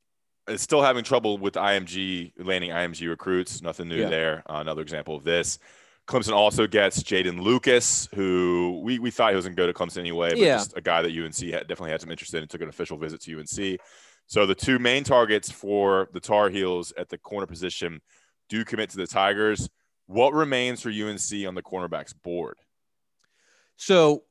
[0.49, 3.63] is still having trouble with IMG landing IMG recruits.
[3.63, 4.09] Nothing new Yeah.
[4.09, 4.43] there.
[4.49, 5.59] Uh, another example of this.
[6.07, 9.75] Clemson also gets Jeadyn Lukus, who we, we thought he was going to go to
[9.75, 10.57] Clemson anyway, but Yeah.
[10.57, 12.97] just a guy that UNC had, definitely had some interest in and took an official
[12.97, 13.79] visit to UNC.
[14.27, 18.01] So the two main targets for the Tar Heels at the corner position
[18.49, 19.69] do commit to the Tigers.
[20.07, 22.57] What remains for UNC on the cornerbacks board?
[23.77, 24.25] So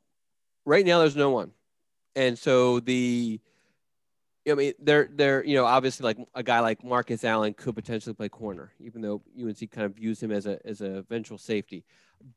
[0.66, 1.52] right now there's no one.
[2.16, 3.40] And so the
[4.50, 8.14] I mean they're they're you know obviously like a guy like Marcus Allen could potentially
[8.14, 11.84] play corner, even though UNC kind of views him as a as a eventual safety.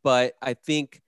[0.03, 1.03] But I think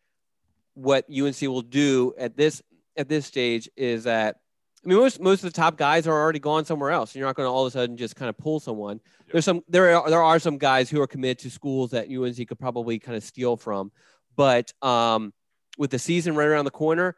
[0.74, 2.62] what UNC will do at this
[2.96, 4.40] at this stage is that
[4.84, 7.14] I mean most most of the top guys are already gone somewhere else.
[7.14, 9.00] You're not going to all of a sudden just kind of pull someone.
[9.30, 12.48] There's some there are there are some guys who are committed to schools that UNC
[12.48, 13.92] could probably kind of steal from.
[14.36, 15.32] But um
[15.78, 17.16] with the season right around the corner,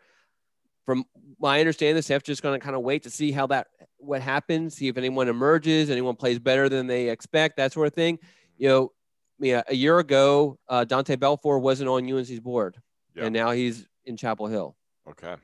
[0.84, 1.04] from
[1.38, 3.68] my understanding, the staff just going to kind of wait to see how that
[3.98, 7.94] what happens, see if anyone emerges, anyone plays better than they expect, that sort of
[7.94, 8.18] thing.
[8.58, 8.92] You know,
[9.38, 12.76] mean, a, year ago, uh, Dontae Balfour wasn't on UNC's board,
[13.14, 13.24] Yeah.
[13.24, 14.76] and now he's in Chapel Hill.
[15.08, 15.34] Okay.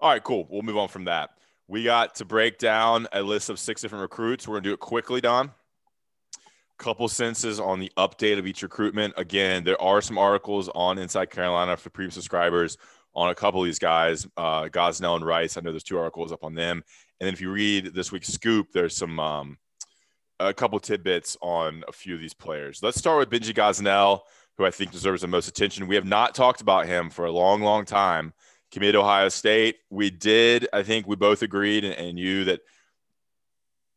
[0.00, 0.46] All right, cool.
[0.50, 1.30] We'll move on from that.
[1.68, 4.48] We got to break down a list of six different recruits.
[4.48, 5.52] We're going to do it quickly, Don.
[6.78, 9.12] Couple sentences on the update of each recruitment.
[9.18, 12.78] Again, there are some articles on Inside Carolina for premium subscribers
[13.14, 15.56] on a couple of these guys, uh, Gosnell and Rice.
[15.56, 16.82] I know there's two articles up on them.
[17.20, 19.58] And then if you read this week's scoop, there's some um,
[20.38, 22.82] a couple tidbits on a few of these players.
[22.82, 24.20] Let's start with Benji Gosnell,
[24.56, 25.86] who I think deserves the most attention.
[25.86, 28.32] We have not talked about him for a long, long time
[28.70, 29.76] committed to Ohio State.
[29.90, 32.60] We did, I think we both agreed and, and you that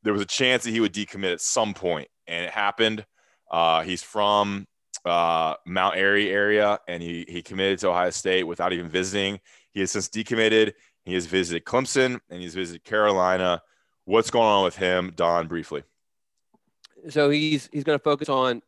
[0.03, 3.05] there was a chance that he would decommit at some point, and it happened.
[3.49, 4.68] Uh, he's from
[5.06, 9.39] uh, Mount Airy area, and he he committed to Ohio State without even visiting.
[9.72, 10.74] He has since decommitted.
[11.06, 13.62] He has visited Clemson and he's visited Carolina.
[14.06, 15.47] What's going on with him, Don?
[15.47, 15.84] Briefly.
[17.10, 18.62] So he's he's going to focus on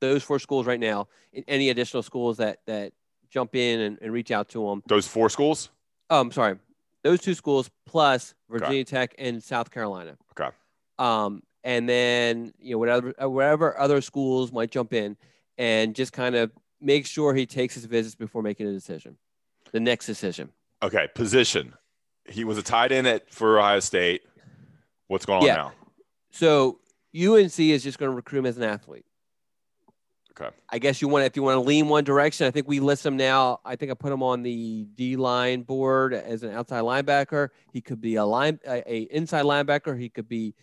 [0.00, 1.08] those four schools right now.
[1.46, 2.92] Any additional schools that that
[3.30, 4.82] jump in and, and reach out to him.
[4.86, 5.70] Those four schools.
[6.08, 6.58] Oh, I'm sorry,
[7.04, 10.16] those two schools plus Virginia Tech and South Carolina.
[10.32, 10.50] Okay.
[10.98, 15.16] Um, and then you know whatever whatever other schools might jump in,
[15.60, 16.50] and just kind of
[16.80, 19.18] make sure he takes his visits before making a decision,
[19.72, 20.48] the next decision.
[20.82, 21.06] Okay.
[21.14, 21.74] Position.
[22.26, 24.22] He was a tight end at for Ohio State.
[25.08, 25.54] What's going on Yeah.
[25.56, 25.72] now?
[26.30, 26.80] So
[27.14, 29.04] UNC is just going to recruit him as an athlete.
[30.30, 30.48] Okay.
[30.70, 32.46] I guess you want if you want to lean one direction.
[32.46, 33.60] I think we list him now.
[33.62, 37.48] I think I put him on the D line board as an outside linebacker.
[37.74, 40.00] He could be a line a, a inside linebacker.
[40.00, 40.54] He could be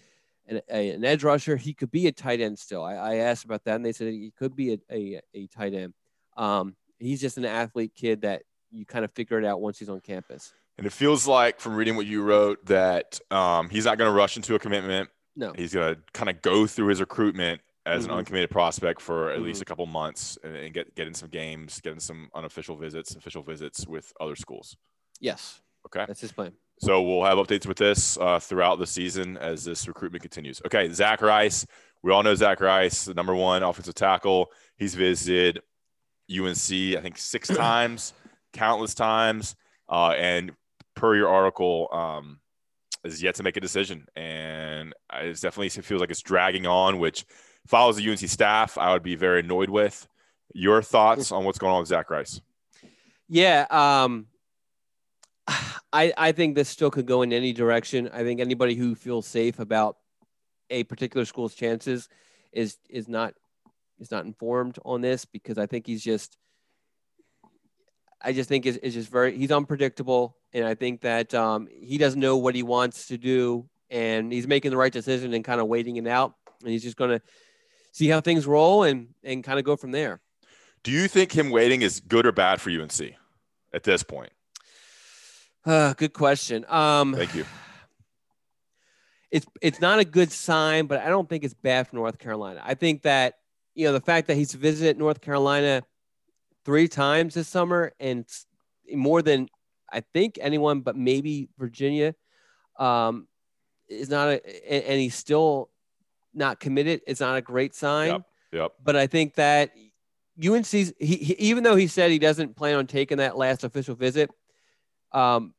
[0.48, 1.56] an, a, an edge rusher.
[1.58, 2.84] He could be a tight end still.
[2.84, 5.74] I, I asked about that, and they said he could be a, a, a tight
[5.74, 5.94] end.
[6.36, 9.90] Um, he's just an athlete kid that you kind of figure it out once he's
[9.90, 10.54] on campus.
[10.78, 14.16] And it feels like from reading what you wrote that um, he's not going to
[14.16, 15.10] rush into a commitment.
[15.36, 15.54] No.
[15.56, 18.12] He's going to kind of go through his recruitment as Mhm.
[18.12, 19.46] an uncommitted prospect for at Mm-hmm.
[19.46, 22.76] least a couple months and, and get get in some games, get in some unofficial
[22.76, 24.76] visits, official visits with other schools.
[25.22, 26.04] Yes, Okay.
[26.08, 26.52] that's his plan.
[26.80, 30.62] So we'll have updates with this uh, throughout the season as this recruitment continues.
[30.66, 31.66] Okay, Zach Rice.
[32.04, 34.52] We all know Zach Rice, the number one offensive tackle.
[34.78, 35.62] He's visited
[36.32, 38.14] UNC, I think, six times,
[38.54, 39.56] countless times,
[39.90, 40.52] uh, and
[40.96, 42.40] per your article, um,
[43.04, 44.06] is yet to make a decision.
[44.16, 47.26] And it definitely feels like it's dragging on, which
[47.66, 50.08] if I was the UNC staff, I would be very annoyed with.
[50.54, 52.40] Your thoughts on what's going on with Zach Rice?
[53.28, 54.28] Yeah, um,
[55.94, 58.10] I I think this still could go in any direction.
[58.12, 59.98] I think anybody who feels safe about
[60.70, 62.10] a particular school's chances
[62.52, 63.34] is is not
[64.00, 66.38] is not informed on this because I think he's just
[68.22, 71.98] I just think is is just very he's unpredictable and I think that um, he
[71.98, 75.62] doesn't know what he wants to do and he's making the right decision and kind
[75.62, 77.22] of waiting it out and he's just going to
[77.92, 80.20] see how things roll and and kind of go from there.
[80.84, 83.14] Do you think him waiting is good or bad for UNC
[83.74, 84.32] at this point?
[85.68, 86.66] Uh, good question.
[86.70, 87.46] Um, Thank you.
[89.30, 92.62] it's it's not a good sign, but I don't think it's bad for North Carolina.
[92.64, 93.40] I think that
[93.76, 95.84] you know the fact that he's visited North Carolina
[96.64, 98.26] three times this summer and
[98.94, 99.50] more than
[99.92, 102.16] I think anyone, but maybe Virginia,
[102.80, 103.28] um,
[103.90, 105.70] is not a and, he's still
[106.34, 107.02] not committed.
[107.08, 108.08] It's not a great sign.
[108.08, 108.22] Yep.
[108.54, 108.72] Yep.
[108.86, 109.72] But I think that
[110.42, 113.96] UNC's he, he, even though he said he doesn't plan on taking that last official
[113.96, 114.32] visit,
[115.12, 115.54] um,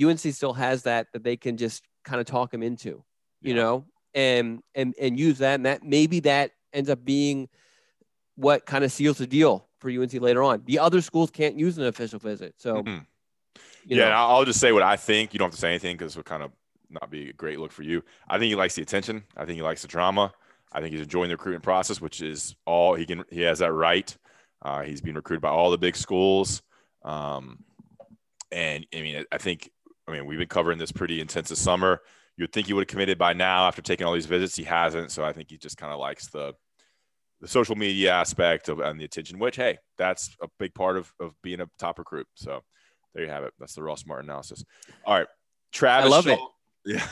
[0.00, 3.02] UNC still has that that they can just kind of talk him into,
[3.42, 3.54] you Yeah.
[3.54, 3.84] know,
[4.14, 7.48] and and and use that, and that maybe that ends up being
[8.36, 10.62] what kind of seals the deal for UNC later on.
[10.64, 13.06] The other schools can't use an official visit, so Mhm.
[13.84, 15.32] yeah, know, I'll I'll just say what I think.
[15.32, 16.52] You don't have to say anything because it would kind of
[16.88, 18.02] not be a great look for you.
[18.28, 19.24] I think he likes the attention.
[19.36, 20.32] I think he likes the drama.
[20.72, 23.24] I think he's enjoying the recruitment process, which is all he can.
[23.30, 24.16] He has that right.
[24.62, 26.62] Uh, he's being recruited by all the big schools,
[27.04, 27.64] um,
[28.52, 29.70] and I mean, I think.
[30.10, 32.00] I mean, we've been covering this pretty intense this summer.
[32.36, 34.56] You would think he would have committed by now after taking all these visits.
[34.56, 36.54] He hasn't, so I think he just kind of likes the
[37.40, 39.38] the social media aspect of and the attention.
[39.38, 42.26] Which, hey, that's a big part of of being a top recruit.
[42.34, 42.62] So
[43.14, 43.52] there you have it.
[43.58, 44.64] That's the Ross Martin analysis.
[45.04, 45.26] All right,
[45.72, 46.06] Travis.
[46.06, 46.40] I love Shaw, it.
[46.86, 47.06] Yeah,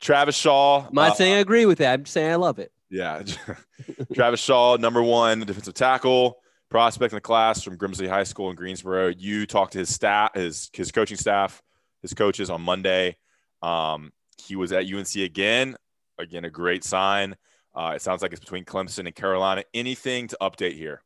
[0.00, 0.86] Travis Shaw.
[0.86, 1.94] I'm not uh, saying I agree with that.
[1.94, 2.70] I'm saying I love it.
[2.88, 3.22] yeah,
[4.14, 6.38] Travis Shaw, number one defensive tackle
[6.70, 9.08] prospect in the class from Grimsley High School in Greensboro.
[9.08, 11.62] You talked to his staff, his his coaching staff,
[12.02, 13.16] his coaches on Monday.
[13.62, 14.12] Um,
[14.44, 15.76] he was at UNC again.
[16.18, 17.36] Again, a great sign.
[17.74, 19.64] Uh, it sounds like it's between Clemson and Carolina.
[19.72, 21.02] Anything to update here?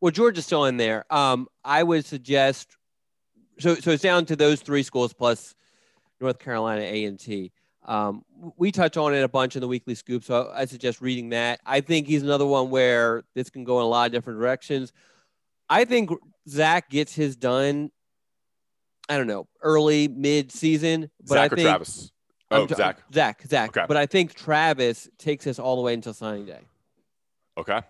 [0.00, 1.04] Well, Georgia's still in there.
[1.10, 2.76] Um, I would suggest
[3.60, 5.54] so so it's down to those three schools plus
[6.20, 7.52] North Carolina A and T.
[7.86, 8.24] Um,
[8.56, 11.60] we touch on it a bunch in the weekly scoop, so I suggest reading that.
[11.64, 14.92] I think he's another one where this can go in a lot of different directions.
[15.68, 16.10] I think
[16.48, 17.90] Zach gets his done.
[19.10, 22.12] I don't know, early mid season, but I Zach or think Travis?
[22.52, 22.98] Oh, t- Zach.
[23.12, 23.68] Zach, Zach.
[23.76, 23.84] Okay.
[23.86, 26.60] But I think Travis takes us all the way until signing day.
[27.58, 27.80] Okay.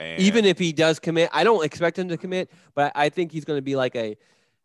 [0.00, 3.30] And Even if he does commit, I don't expect him to commit, but I think
[3.32, 4.16] he's going to be like a,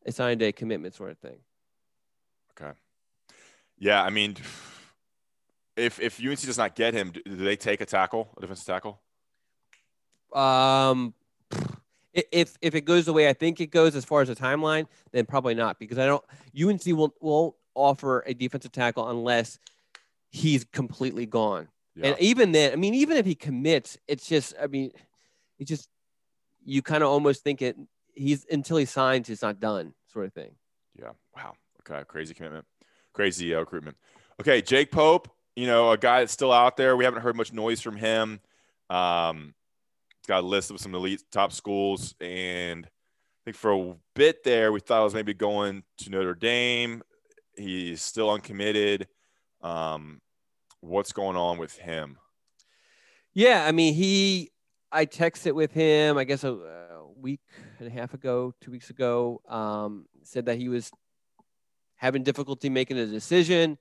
[0.05, 1.37] a signing day commitment sort of thing.
[2.59, 2.71] Okay.
[3.77, 4.35] Yeah, I mean,
[5.75, 8.99] if if UNC does not get him, do they take a tackle, a defensive tackle?
[10.33, 11.18] Um, i-
[12.13, 14.87] if if it goes the way I think it goes as far as the timeline,
[15.11, 16.23] then probably not because I don't.
[16.59, 19.59] UNC will won't offer a defensive tackle unless
[20.29, 21.67] he's completely gone.
[21.95, 22.07] Yeah.
[22.07, 24.91] And even then, I mean, even if he commits, it's just, I mean,
[25.57, 25.89] it just,
[26.63, 27.75] you kind of almost think it.
[28.13, 30.51] He's until he signs, it's not done, sort of thing.
[30.97, 31.11] Yeah.
[31.35, 31.53] Wow.
[31.81, 32.03] Okay.
[32.07, 32.65] Crazy commitment.
[33.13, 33.97] Crazy uh, recruitment.
[34.41, 34.61] Okay.
[34.61, 36.97] Jake Pope, you know, a guy that's still out there.
[36.97, 38.39] We haven't heard much noise from him.
[38.89, 39.53] Um,
[40.29, 42.13] got a list of some elite top schools.
[42.21, 42.89] And I
[43.43, 47.01] think for a bit there, we thought it was maybe going to Notre Dame.
[47.57, 49.07] He's still uncommitted.
[49.61, 50.21] Um,
[50.81, 52.17] what's going on with him?
[53.33, 54.51] Yeah, I mean, he.
[54.91, 56.17] I texted with him.
[56.17, 57.41] I guess a, a week
[57.79, 59.41] and a half ago, two weeks ago.
[59.47, 60.91] Um, said that he was
[61.95, 63.77] having difficulty making a decision.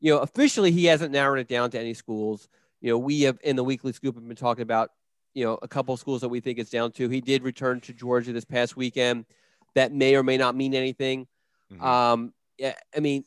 [0.00, 2.48] You know, officially he hasn't narrowed it down to any schools.
[2.80, 4.90] You know, we have in the weekly scoop have been talking about
[5.34, 7.08] you know a couple of schools that we think it's down to.
[7.08, 9.26] He did return to Georgia this past weekend.
[9.74, 11.26] That may or may not mean anything.
[11.72, 11.82] Mhm.
[11.82, 13.24] Um, yeah, I mean,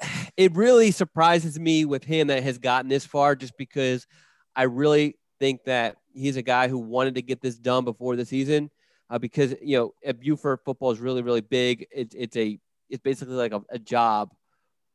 [0.36, 4.06] it really surprises me with him that has gotten this far, just because
[4.54, 8.24] I really think that he's a guy who wanted to get this done before the
[8.24, 8.70] season,
[9.10, 11.86] uh, because you know at Buford football is really really big.
[11.90, 14.30] It's it's a it's basically like a, a job.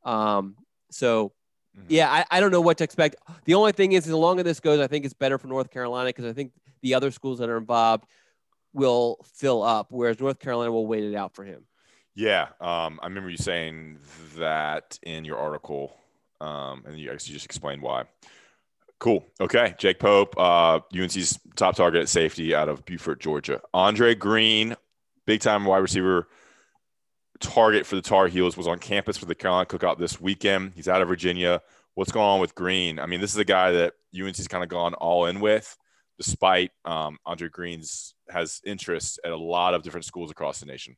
[0.04, 0.56] Um,
[0.92, 1.34] so
[1.80, 1.86] Mhm.
[1.88, 3.16] yeah, I, I don't know what to expect.
[3.46, 6.10] The only thing is, the longer this goes, I think it's better for North Carolina
[6.10, 6.52] because I think
[6.82, 8.06] the other schools that are involved
[8.74, 11.64] will fill up, whereas North Carolina will wait it out for him.
[12.16, 13.98] Yeah, um, I remember you saying
[14.38, 15.96] that in your article,
[16.42, 18.04] um, and you actually just explained why.
[19.00, 19.26] Cool.
[19.40, 23.62] Okay, Jake Pope, uh, UNC's top target at safety out of Buford, Georgia.
[23.74, 24.76] Andre Greene,
[25.26, 26.28] big time wide receiver
[27.40, 30.74] target for the Tar Heels, was on campus for the Carolina Cookout this weekend.
[30.76, 31.62] He's out of Virginia.
[31.96, 33.00] What's going on with Greene?
[33.00, 35.78] I mean, this is a guy that UNC's kind of gone all in with,
[36.18, 40.96] despite um, Andre Greene's has interest at a lot of different schools across the nation.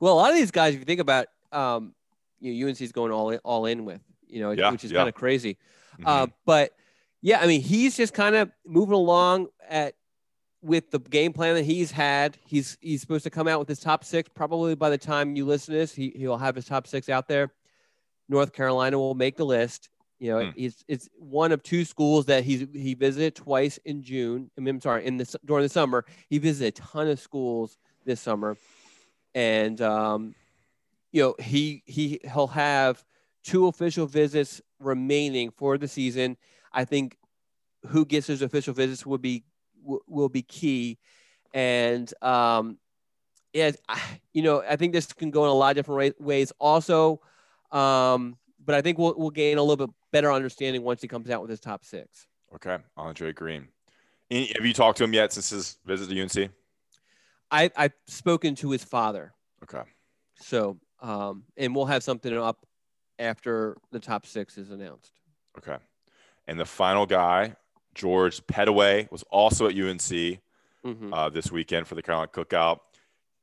[0.00, 1.94] Well, a lot of these guys, if you think about, um,
[2.40, 4.98] you know, UNC's going all in, all in with, you know, Yeah, which is yeah.
[4.98, 5.56] kind of crazy.
[6.00, 6.04] Mhm.
[6.06, 6.72] Uh, but
[7.22, 9.94] yeah, I mean, he's just kind of moving along at
[10.64, 12.38] with the game plan that he's had.
[12.46, 15.44] He's he's supposed to come out with his top six probably by the time you
[15.44, 15.94] listen to this.
[15.94, 17.52] He he'll have his top six out there.
[18.28, 19.90] North Carolina will make the list.
[20.18, 20.50] You know, Hmm.
[20.56, 24.50] he's it's one of two schools that he's he visited twice in June.
[24.56, 26.06] I mean, I'm sorry, in this during the summer.
[26.30, 28.56] He visited a ton of schools this summer,
[29.34, 30.34] and um,
[31.12, 33.04] you know he he he'll have
[33.42, 36.38] two official visits remaining for the season.
[36.72, 37.18] I think
[37.88, 39.44] who gets his official visits will be
[39.84, 40.98] will, will be key,
[41.52, 42.78] and um,
[43.52, 44.00] yeah, I-
[44.32, 46.52] you know I think this can go in a lot of different wa- ways.
[46.58, 47.20] Also,
[47.70, 51.30] um, but I think we'll we'll gain a little bit better understanding once he comes
[51.30, 52.26] out with his top six.
[52.54, 53.68] Okay, Andre Greene.
[54.30, 56.50] Any, have you talked to him yet since his visit to UNC?
[57.50, 59.34] I I've spoken to his father.
[59.62, 59.82] Okay.
[60.36, 62.64] So um, and we'll have something up
[63.18, 65.12] after the top six is announced.
[65.58, 65.76] Okay.
[66.48, 67.54] And the final guy,
[67.94, 70.40] George Pettaway, was also at UNC
[70.84, 71.12] Mhm.
[71.12, 72.80] uh, this weekend for the Carolina Cookout.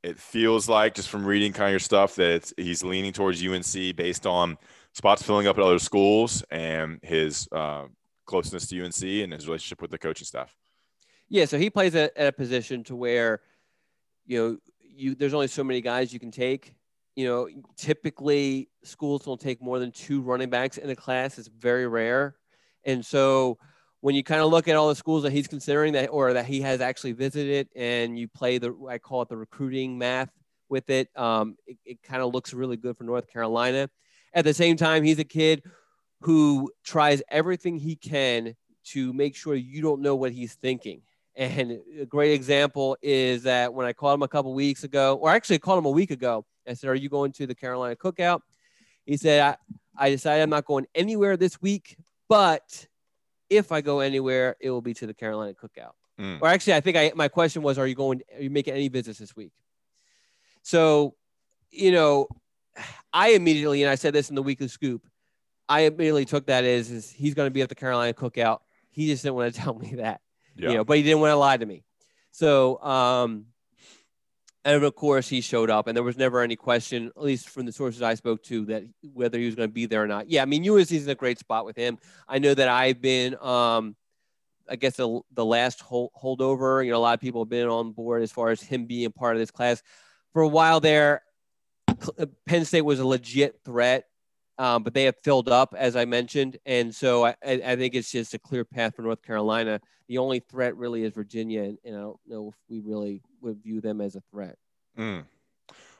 [0.02, 3.92] It feels like, just from reading kind of your stuff, that he's leaning towards UNC
[3.96, 4.58] based on
[4.94, 7.86] spots filling up at other schools and his uh,
[8.26, 10.56] closeness to UNC and his relationship with the coaching staff.
[11.28, 13.40] Yeah, so he plays at, at a position to where,
[14.26, 16.74] you know, you there's only so many guys you can take.
[17.16, 21.38] You know, typically schools don't take more than two running backs in a class.
[21.38, 22.36] It's very rare,
[22.84, 23.58] and so
[24.02, 26.44] when you kind of look at all the schools that he's considering that or that
[26.44, 30.28] he has actually visited, and you play the I call it the recruiting math
[30.68, 33.88] with it, um, it, it kind of looks really good for North Carolina.
[34.34, 35.62] At the same time, he's a kid
[36.20, 41.02] who tries everything he can to make sure you don't know what he's thinking.
[41.36, 45.30] And a great example is that when I called him a couple weeks ago, or
[45.30, 47.94] actually I called him a week ago, I said, Are you going to the Carolina
[47.94, 48.40] cookout?
[49.06, 49.40] He said,
[49.96, 51.96] I, I decided I'm not going anywhere this week,
[52.28, 52.88] but
[53.52, 55.92] if I go anywhere, it will be to the Carolina cookout.
[56.18, 56.40] Mm.
[56.40, 58.88] Or actually, I think I, my question was, Are you going, are you making any
[58.88, 59.52] visits this week?
[60.62, 61.14] So,
[61.70, 62.28] you know,
[63.12, 65.02] I immediately, and I said this in the weekly scoop,
[65.68, 68.60] I immediately took that as is he's going to be at the Carolina cookout.
[68.90, 70.20] He just didn't want to tell me that
[70.56, 70.70] Yeah.
[70.70, 71.84] you know, but he didn't want to lie to me.
[72.30, 73.46] So, um,
[74.64, 77.66] and of course, he showed up, and there was never any question, at least from
[77.66, 80.28] the sources I spoke to, that whether he was going to be there or not.
[80.28, 81.98] Yeah, I mean, UNC is in a great spot with him.
[82.28, 83.96] I know that I've been, um,
[84.68, 86.84] I guess, the, the last hold, holdover.
[86.84, 89.10] You know, a lot of people have been on board as far as him being
[89.10, 89.82] part of this class.
[90.32, 91.22] For a while there,
[92.46, 94.06] Penn State was a legit threat
[94.58, 97.94] um, but they have filled up, as I mentioned, and so I, I I think
[97.94, 99.80] it's just a clear path for North Carolina.
[100.08, 103.62] The only threat really is Virginia, and, and I don't know if we really would
[103.62, 104.56] view them as a threat.
[104.98, 105.24] Mm.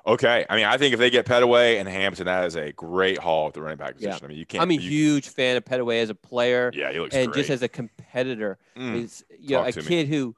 [0.07, 0.45] Okay.
[0.51, 3.49] I mean, I think if they get Pettaway and Hampton, that is a great haul
[3.49, 4.19] at the running back position.
[4.21, 4.25] Yeah.
[4.25, 4.63] I mean, you can't.
[4.63, 7.41] I'm a you- huge fan of Pettaway as a player, Yeah, he looks and great.
[7.41, 8.59] just as a competitor.
[8.77, 8.95] Mm.
[8.97, 9.83] He's you know a me.
[9.83, 10.35] kid who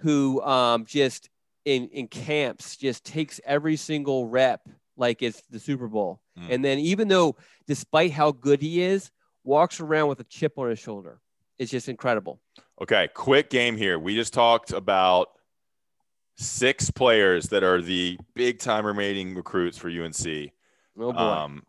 [0.00, 1.30] who um, just
[1.64, 6.50] in in camps just takes every single rep like it's the Super Bowl, Mm.
[6.50, 7.36] and then even though
[7.66, 9.10] despite how good he is,
[9.44, 11.20] walks around with a chip on his shoulder.
[11.58, 12.38] It's just incredible.
[12.82, 13.98] Okay, quick game here.
[13.98, 15.30] We just talked about
[16.36, 20.52] six players that are the big time remaining recruits for UNC.
[20.98, 21.18] Oh boy.
[21.18, 21.62] Um,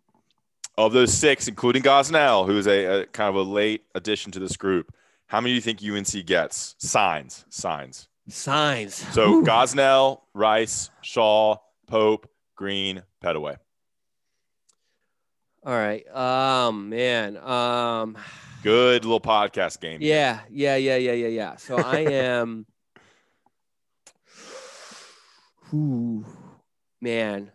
[0.77, 4.55] of those six, including Gosnell, who's a, a kind of a late addition to this
[4.57, 4.93] group,
[5.25, 6.75] how many do you think UNC gets?
[6.77, 8.07] Signs, signs.
[8.29, 8.93] Signs.
[9.13, 9.43] So Whew.
[9.43, 11.57] Gosnell, Rice, Shaw,
[11.87, 13.57] Pope, Greene, Pettaway.
[15.65, 16.07] All right.
[16.15, 17.37] Um, man.
[17.37, 18.17] Um,
[18.63, 19.99] Good little podcast game.
[20.01, 21.55] yeah, yeah, yeah, yeah, yeah, yeah.
[21.55, 22.65] So I am.
[25.69, 26.25] Whew,
[27.01, 27.51] man,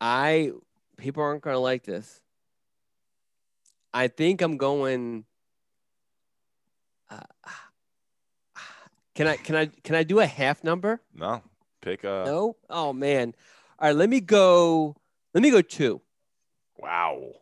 [0.00, 0.52] I
[0.96, 2.20] people aren't gonna like this.
[3.92, 5.24] I think I'm going.
[7.10, 7.20] Uh,
[9.14, 11.00] can I can I can I do a half number?
[11.14, 11.42] No,
[11.80, 12.24] pick a.
[12.26, 12.56] No.
[12.70, 13.34] Oh man.
[13.78, 13.96] All right.
[13.96, 14.96] Let me go.
[15.34, 16.00] Let me go two.
[16.78, 17.32] Wow.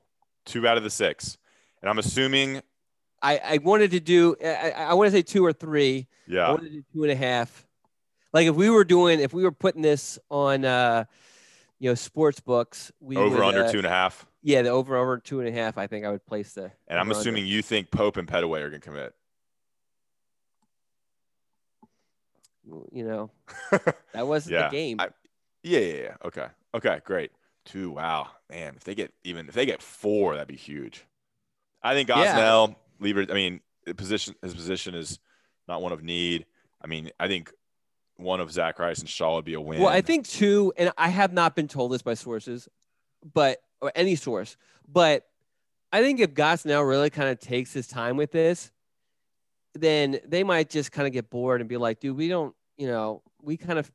[0.44, 1.38] Two out of the six.
[1.82, 2.62] And I'm assuming,
[3.22, 4.36] I I wanted to do.
[4.42, 6.06] I, I I want to say two or three.
[6.26, 6.40] Yeah.
[6.40, 6.50] I yeah.
[6.50, 7.65] wanted to do two and a half.
[8.32, 11.04] Like if we were doing, if we were putting this on, uh,
[11.78, 14.26] you know, sports books, we Over would, under uh, two and a half.
[14.42, 15.78] Yeah, the over over two and a half.
[15.78, 16.70] I think I would place the.
[16.88, 19.14] And I'm assuming you think Pope and Pettaway are going to commit.
[22.92, 23.30] you know,
[24.12, 25.00] that wasn't Yeah, the game.
[25.00, 25.10] I-
[25.62, 26.14] Yeah, yeah, yeah.
[26.24, 26.46] Okay.
[26.74, 27.30] Okay, great.
[27.64, 27.90] Two.
[27.90, 28.28] Wow.
[28.50, 31.04] Man, if they get even if they get four, that'd be huge.
[31.82, 32.36] I think Yeah.
[32.36, 33.60] Gosnell, Lieber, I mean,
[33.96, 35.18] position his position is
[35.68, 36.46] not one of need.
[36.82, 37.52] I mean, I think
[38.16, 39.80] one of Zach Rice and Shaw would be a win.
[39.80, 42.68] Well, I think two, and I have not been told this by sources,
[43.34, 44.56] but or any source,
[44.90, 45.26] but
[45.92, 48.70] I think if Gosnell really kind of takes his time with this,
[49.74, 52.86] then they might just kind of get bored and be like, dude, we don't, you
[52.86, 53.90] know, we kind of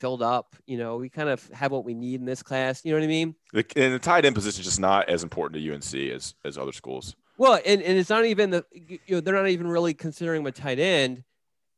[0.00, 2.84] filled up, you know, we kind of have what we need in this class.
[2.84, 3.34] You know what I mean?
[3.52, 6.56] the, and the tight end position is just not as important to UNC as as
[6.56, 7.16] other schools.
[7.36, 10.46] Well, and, and it's not even the you know they're not even really considering him
[10.46, 11.24] a tight end.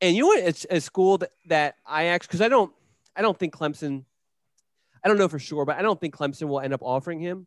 [0.01, 0.41] And you know what?
[0.41, 2.73] It's a school that, that I actually because I don't
[3.15, 4.05] I don't think Clemson.
[5.05, 7.47] I don't know for sure, but I don't think Clemson will end up offering him.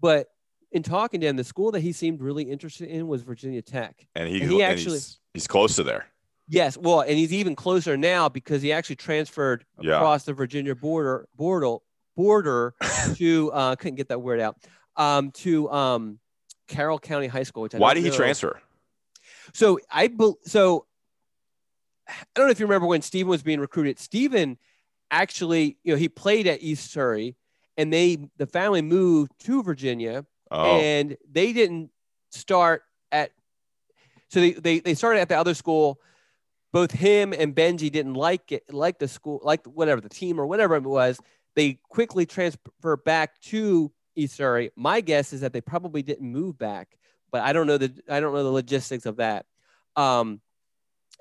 [0.00, 0.28] But
[0.72, 4.06] in talking to him, the school that he seemed really interested in was Virginia Tech.
[4.14, 6.06] And he, And he and actually- he's, he's close to there.
[6.48, 9.96] Yes, well, and he's even closer now because he actually transferred Yeah.
[9.96, 11.76] across the Virginia border border
[12.16, 12.74] border
[13.14, 14.56] to uh, couldn't get that word out
[14.96, 16.18] um, to um,
[16.68, 17.62] Carroll County High School.
[17.62, 18.16] Which I Why did he know.
[18.16, 18.60] transfer?
[19.54, 20.10] So I
[20.44, 20.84] so
[22.08, 23.98] I don't know if you remember when Stephen was being recruited.
[23.98, 24.58] Stephen
[25.10, 27.36] actually, you know, he played at East Surry
[27.76, 31.90] and they the family moved to Virginia Oh, and they didn't
[32.30, 33.30] start at
[34.28, 36.00] so they, they they started at the other school.
[36.72, 40.46] Both him and benji didn't like it like the school like whatever the team or
[40.46, 41.18] whatever it was.
[41.54, 44.70] They quickly transfer back to east surry.
[44.76, 46.98] My guess is that they probably didn't move back
[47.34, 49.44] but i don't know the i don't know the logistics of that.
[49.96, 50.40] Um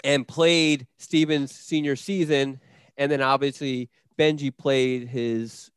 [0.04, 2.60] and played steven's senior season
[2.98, 5.72] and then obviously benji played his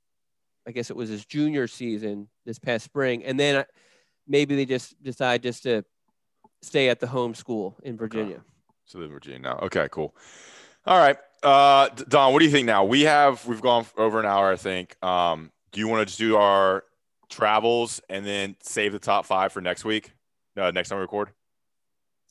[0.67, 3.65] I guess it was his junior season this past spring, and then
[4.27, 5.85] maybe they just decide just to
[6.63, 8.43] stay at the home school in Virginia.
[8.85, 9.59] so the Virginia now.
[9.63, 10.17] Okay, cool.
[10.85, 12.85] All right, uh, Don, what do you think now?
[12.85, 15.03] We have we've gone over an hour, I think.
[15.05, 16.85] Um, do you want to just do our
[17.29, 20.13] travels and then save the top five for next week?
[20.57, 21.31] Uh, next time we record.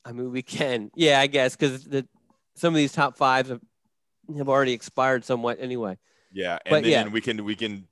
[0.05, 2.07] I mean, we can, yeah, I guess, because the
[2.53, 3.61] some of these top fives have,
[4.37, 5.97] have already expired somewhat anyway.
[6.31, 7.07] Yeah, and But then yeah.
[7.07, 7.87] we can we can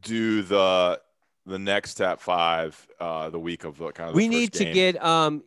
[0.00, 1.00] do the
[1.44, 4.14] the next top five uh, the week of the kind of.
[4.14, 5.42] we need to get um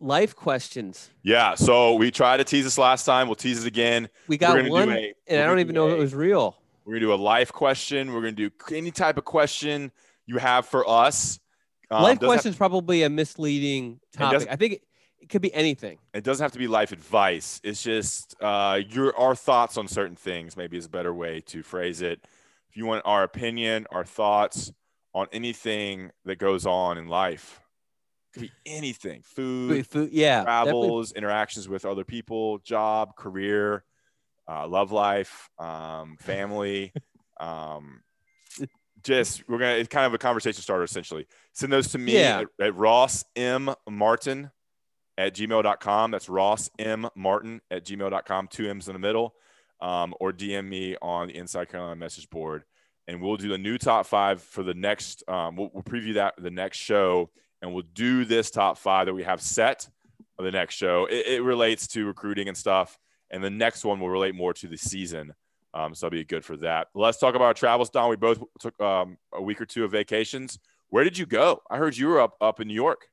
[0.00, 1.10] life questions.
[1.22, 3.28] Yeah, so we tried to tease this last time.
[3.28, 4.08] We'll tease it again.
[4.26, 6.56] We got one, a- and I don't even know if it was real.
[6.84, 8.12] We're gonna do a life question.
[8.12, 9.92] We're gonna do any type of question
[10.26, 11.38] you have for us.
[11.90, 14.48] Um, life question is probably a misleading topic.
[14.50, 14.80] I think
[15.22, 15.98] it, could be anything.
[16.12, 17.60] it doesn't have to be life advice.
[17.64, 20.56] It's just uh, your our thoughts on certain things.
[20.56, 22.20] Maybe is a better way to phrase it.
[22.70, 24.72] If you want our opinion, our thoughts
[25.14, 27.60] on anything that goes on in life,
[28.30, 33.84] it could be anything: food, Food, yeah, definitely travels, interactions with other people, job, career,
[34.48, 36.92] uh, love life, um, family.
[37.40, 38.02] um,
[39.04, 41.26] just we're gonna it's kind of a conversation starter essentially.
[41.52, 42.44] Send those to me Yeah.
[42.60, 44.50] at, at Ross M Martin
[45.18, 46.10] at gmail.com.
[46.10, 49.34] That's Ross M Martin at gmail.com, two M's in the middle.
[49.80, 52.62] Um, or DM me on the Inside Carolina message board.
[53.08, 56.34] And we'll do the new top five for the next um, we'll, we'll preview that
[56.38, 59.88] the next show and we'll do this top five that we have set
[60.42, 61.06] the next show.
[61.06, 62.98] It, it relates to recruiting and stuff,
[63.30, 65.32] and the next one will relate more to the season.
[65.74, 66.88] Um, so that'll be good for that.
[66.94, 68.10] Let's talk about our travels, Don.
[68.10, 70.58] We both took um, a week or two of vacations.
[70.90, 71.62] Where did you go?
[71.70, 73.06] I heard you were up up in New York.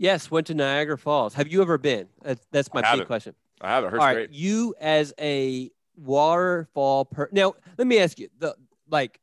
[0.00, 1.34] Yes, went to Niagara Falls.
[1.34, 2.08] Have you ever been?
[2.22, 3.34] That's, that's my big question.
[3.60, 4.30] I haven't heard All right, great.
[4.30, 8.56] you as a waterfall per now, let me ask you the
[8.88, 9.20] like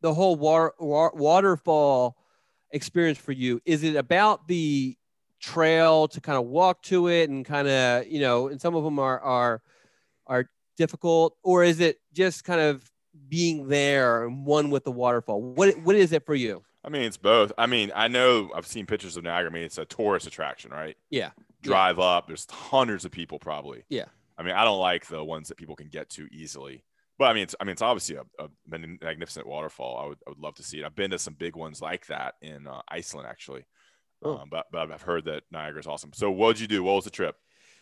[0.00, 2.16] the whole water wa- waterfall
[2.72, 3.60] experience for you.
[3.64, 4.96] Is it about the
[5.38, 8.82] trail to kind of walk to it and kind of you know, and some of
[8.82, 9.62] them are are
[10.26, 12.90] are difficult, or is it just kind of
[13.28, 15.40] being there and one with the waterfall?
[15.40, 16.64] What what is it for you?
[16.86, 17.52] I mean, it's both.
[17.58, 19.50] I mean, I know I've seen pictures of Niagara.
[19.50, 20.96] I mean, it's a tourist attraction, right?
[21.10, 21.30] Yeah.
[21.62, 22.28] Drive up.
[22.28, 23.82] There's hundreds of people probably.
[23.88, 24.04] Yeah.
[24.38, 26.84] I mean, I don't like the ones that people can get to easily.
[27.18, 29.98] But I mean, it's I mean, it's obviously a, a magnificent waterfall.
[29.98, 30.84] I would, I would love to see it.
[30.84, 33.64] I've been to some big ones like that in uh, Iceland, actually.
[34.22, 34.36] Oh.
[34.38, 36.12] Um, but but I've heard that Niagara is awesome.
[36.14, 36.82] So what'd you do?
[36.82, 37.36] What was the trip?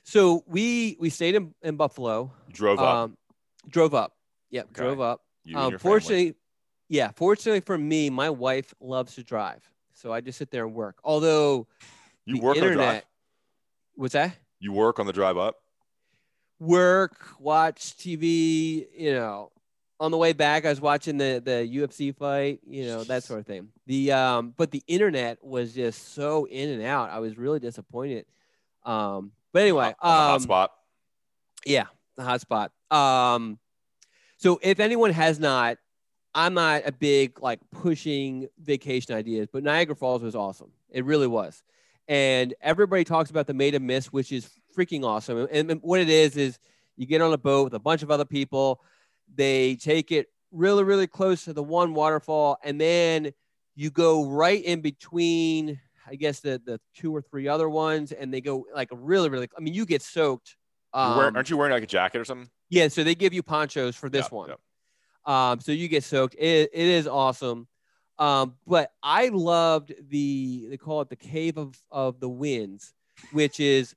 [0.05, 2.33] So we we stayed in, in Buffalo.
[2.49, 2.95] You drove up.
[2.95, 3.17] Um,
[3.69, 4.13] drove up.
[4.51, 4.83] Yep, Okay.
[4.83, 5.21] drove up.
[5.55, 6.35] Um, your family.
[6.89, 10.75] Yeah, fortunately for me, my wife loves to drive, so I just sit there and
[10.75, 10.97] work.
[11.03, 11.67] Although
[12.25, 12.73] you work on the drive.
[12.73, 13.05] internet,
[13.95, 14.37] what's that?
[14.61, 15.57] You work on the drive up.
[16.61, 18.87] Work, watch TV.
[18.97, 19.51] You know,
[20.01, 22.61] on the way back, I was watching the the UFC fight.
[22.67, 23.69] You know, that sort of thing.
[23.87, 27.11] The um, but the internet was just so in and out.
[27.11, 28.27] I was really disappointed.
[28.85, 30.69] Um, but anyway, um, hotspot.
[31.65, 32.69] Yeah, the hotspot.
[32.95, 33.59] Um,
[34.37, 35.79] so if anyone has not,
[36.35, 40.71] I'm not a big like pushing vacation ideas, but Niagara Falls was awesome.
[40.91, 41.63] It really was.
[42.09, 45.47] And everybody talks about the Maid of Mist, which is freaking awesome.
[45.51, 46.59] And, and what it is is
[46.97, 48.81] you get on a boat with a bunch of other people.
[49.35, 53.33] They take it really, really close to the one waterfall, and then
[53.75, 55.81] you go right in between.
[56.07, 59.49] I guess the the two or three other ones, and they go like really, really.
[59.57, 60.57] I mean, you get soaked.
[60.95, 62.51] You're wearing- Um, aren't you wearing like a jacket or something?
[62.69, 64.49] yeah, so they give you ponchos for this Yeah, one.
[64.51, 64.55] yeah.
[65.27, 66.35] Um, so you get soaked.
[66.35, 67.67] It, it is awesome.
[68.19, 72.95] Um, but I loved the they call it the cave of of the winds,
[73.33, 73.95] which is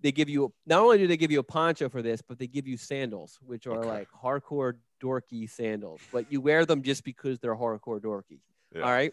[0.00, 2.46] they give you not only do they give you a poncho for this, but they
[2.46, 3.88] give you sandals, which are Okay.
[3.88, 6.02] like hardcore dorky sandals.
[6.12, 8.40] But you wear them just because they're hardcore dorky.
[8.74, 8.82] Yeah.
[8.82, 9.12] All right.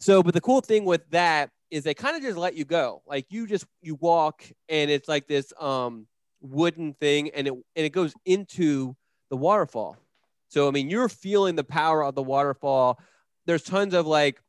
[0.00, 3.02] So, but the cool thing with that is they kind of just let you go.
[3.06, 6.06] Like you just you walk and it's like this um
[6.40, 8.96] wooden thing and it and it goes into
[9.30, 9.98] the waterfall.
[10.54, 13.00] So I mean you're feeling the power of the waterfall.
[13.46, 14.40] There's tons of like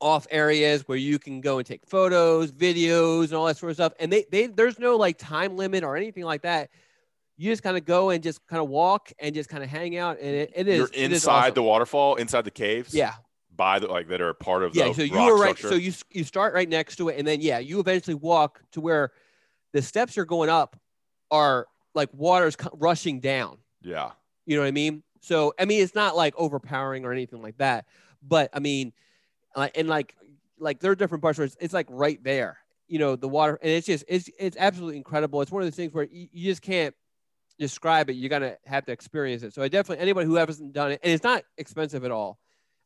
[0.00, 3.76] off areas where you can go and take photos, videos, and all that sort of
[3.76, 3.92] stuff.
[3.98, 6.70] And they, they there's no like time limit or anything like that.
[7.38, 9.96] You just kind of go and just kind of walk and just kind of hang
[9.98, 11.54] out, and it, it is You're is inside awesome.
[11.54, 12.94] the waterfall, inside the caves.
[12.94, 13.14] yeah
[13.54, 14.88] By the like that are part of yeah.
[14.88, 15.56] the So you were right.
[15.56, 15.68] structure.
[15.68, 18.80] So you you start right next to it, and then yeah, you eventually walk to
[18.80, 19.12] where
[19.72, 20.78] the steps you're going up
[21.30, 23.58] are like water's rushing down.
[23.82, 24.12] yeah.
[24.48, 25.02] You know what I mean?
[25.26, 27.86] So I mean, it's not like overpowering or anything like that.
[28.22, 28.92] But I mean,
[29.56, 30.14] and like
[30.56, 32.58] like there are different parts where it's, it's like right there.
[32.86, 35.42] You know, the water, and it's just it's it's absolutely incredible.
[35.42, 36.94] It's one of those things where you, you just can't
[37.58, 38.12] describe it.
[38.12, 39.52] You're gonna have to experience it.
[39.52, 42.38] So I definitely anybody who hasn't done it, and it's not expensive at all.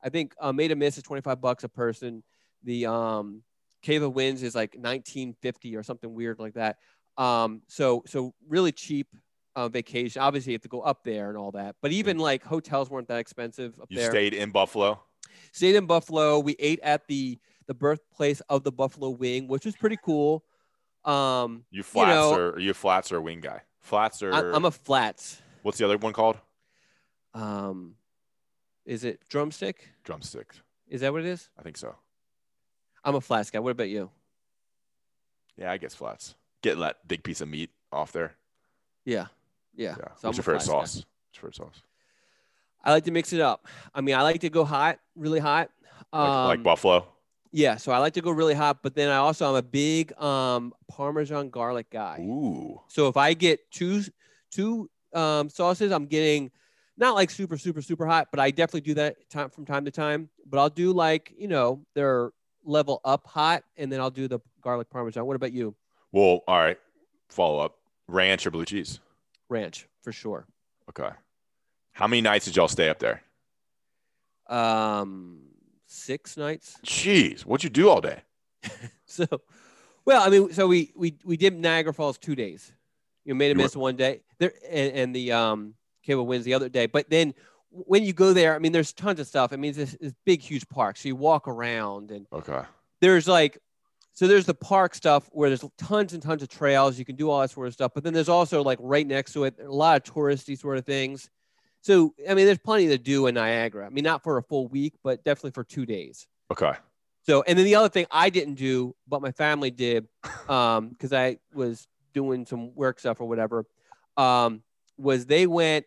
[0.02, 2.22] I think uh, Maid of Mist is 25 bucks a person.
[2.62, 3.42] The um,
[3.82, 6.78] Cave of Winds is like 1950 or something weird like that.
[7.18, 9.08] Um, so so really cheap
[9.56, 10.22] uh, vacation.
[10.22, 11.76] Obviously, you have to go up there and all that.
[11.82, 14.10] But even like hotels weren't that expensive up You there.
[14.10, 15.00] stayed in Buffalo.
[15.52, 16.38] Stayed in Buffalo.
[16.38, 20.44] We ate at the the birthplace of the Buffalo Wing, which was pretty cool.
[21.04, 23.62] Um, You flats know- or are you a flats or a wing guy?
[23.80, 25.40] Flats or I, I'm a flats.
[25.62, 26.36] what's the other one called?
[27.32, 27.94] Um,
[28.84, 29.88] is it drumstick?
[30.04, 30.52] Drumstick.
[30.88, 31.48] Is that what it is?
[31.58, 31.94] I think so.
[33.04, 33.60] I'm a flats guy.
[33.60, 34.10] What about you?
[35.56, 36.34] Yeah, I guess flats.
[36.62, 38.34] Getting that big piece of meat off there.
[39.04, 39.26] Yeah,
[39.80, 39.96] yeah.
[39.98, 40.08] Yeah.
[40.16, 40.72] So What's your favorite flats guy.
[40.72, 40.94] sauce?
[40.96, 41.82] What's your favorite sauce?
[42.84, 43.66] I like to mix it up.
[43.94, 45.70] I mean, I like to go hot, really hot.
[46.12, 47.06] Like, like Um, buffalo.
[47.52, 50.12] Yeah, so I like to go really hot, but then I also I'm a big
[50.20, 52.18] um Parmesan garlic guy.
[52.20, 52.80] Ooh.
[52.88, 54.02] So if I get two
[54.50, 56.50] two um, sauces, I'm getting
[56.96, 59.90] not like super super super hot, but I definitely do that time from time to
[59.90, 60.28] time.
[60.46, 62.30] But I'll do like you know they're
[62.64, 65.26] level up hot, and then I'll do the garlic parmesan.
[65.26, 65.74] What about you?
[66.12, 66.78] Well, all right.
[67.30, 67.76] Follow up.
[68.06, 69.00] Ranch or blue cheese?
[69.50, 70.46] Ranch for sure.
[70.88, 71.10] Okay.
[71.92, 73.22] How many nights did y'all stay up there?
[74.48, 75.40] Um,
[75.86, 76.78] six nights.
[76.84, 78.22] Jeez, what'd you do all day?
[79.12, 79.26] So,
[80.04, 82.72] well, I mean, so we we we did Niagara Falls two days.
[83.24, 85.74] You made a You were- one day there, and, and the um
[86.04, 86.86] Cave of Winds the other day.
[86.86, 87.34] But then
[87.70, 89.52] when you go there, I mean, there's tons of stuff.
[89.52, 90.96] I mean, it's this, this big, huge park.
[90.96, 92.62] So you walk around, and Okay.
[93.00, 93.58] there's like,
[94.20, 96.98] so there's the park stuff where there's tons and tons of trails.
[96.98, 97.92] You can do all that sort of stuff.
[97.94, 100.84] But then there's also like right next to it, a lot of touristy sort of
[100.84, 101.30] things.
[101.80, 103.86] So I mean, there's plenty to do in Niagara.
[103.86, 106.26] I mean, not for a full week, but definitely for two days.
[106.52, 106.72] Okay.
[107.22, 110.06] So, and then the other thing I didn't do, but my family did,
[110.50, 113.64] um, because I was doing some work stuff or whatever,
[114.18, 114.62] um,
[114.98, 115.86] was they went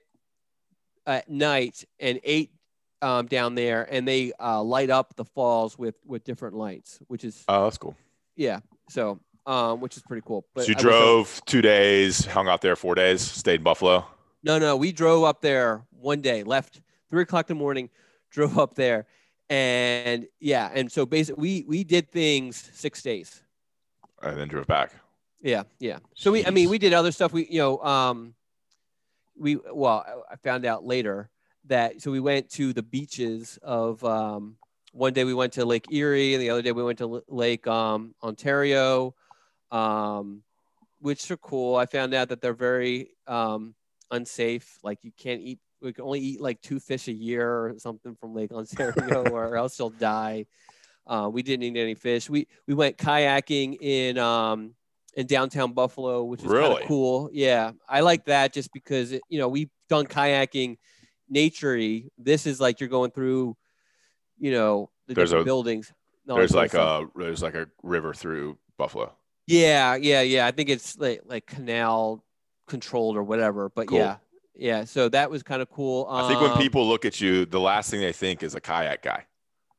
[1.06, 2.50] at night and ate
[3.04, 7.24] um, down there, and they uh, light up the falls with with different lights, which
[7.24, 7.96] is Oh, that's cool.
[8.36, 8.60] Yeah.
[8.90, 10.46] So, um, which is pretty cool.
[10.58, 14.06] so you I drove two days, hung out there four days, stayed in Buffalo.
[14.44, 17.90] No, no, we drove up there one day, left three o'clock in the morning,
[18.32, 19.06] drove up there,
[19.50, 23.42] and yeah, and so basically we we did things six days.
[24.22, 24.92] and then drove back.
[25.42, 26.00] Yeah, yeah.
[26.16, 27.34] So we, I mean, we did other stuff.
[27.34, 28.34] We, you know, um,
[29.38, 31.30] we well, I I found out later
[31.66, 34.58] that so we went to the beaches of um,
[34.94, 37.24] one day we went to Lake Erie, and the other day we went to L-
[37.28, 39.14] Lake um, Ontario,
[39.72, 40.44] um,
[41.00, 41.76] which are cool.
[41.76, 43.74] I found out that they're very um,
[44.12, 44.78] unsafe.
[44.84, 45.60] Like you can't eat.
[45.82, 49.58] We can only eat like two fish a year or something from Lake Ontario, or
[49.58, 50.46] else you'll die.
[51.06, 52.30] Uh, we didn't eat any fish.
[52.30, 54.76] We we went kayaking in um,
[55.16, 56.84] in downtown Buffalo, which is kind Really?
[56.84, 57.30] of cool.
[57.34, 60.78] Yeah, I like that just because it, you know we've done kayaking,
[61.34, 62.08] naturey.
[62.18, 63.58] This is like you're going through,
[64.44, 65.94] you know, the There's different a- buildings.
[66.30, 69.14] all There's like a there's like a river through Buffalo.
[69.48, 70.46] yeah, yeah, yeah.
[70.46, 72.24] I think it's like like canal
[72.68, 73.70] controlled or whatever.
[73.70, 74.00] But Cool.
[74.00, 74.16] yeah,
[74.56, 74.84] yeah.
[74.86, 76.08] So that was kind of cool.
[76.10, 78.62] I think when Um, people look at you, the last thing they think is a
[78.62, 79.26] kayak guy.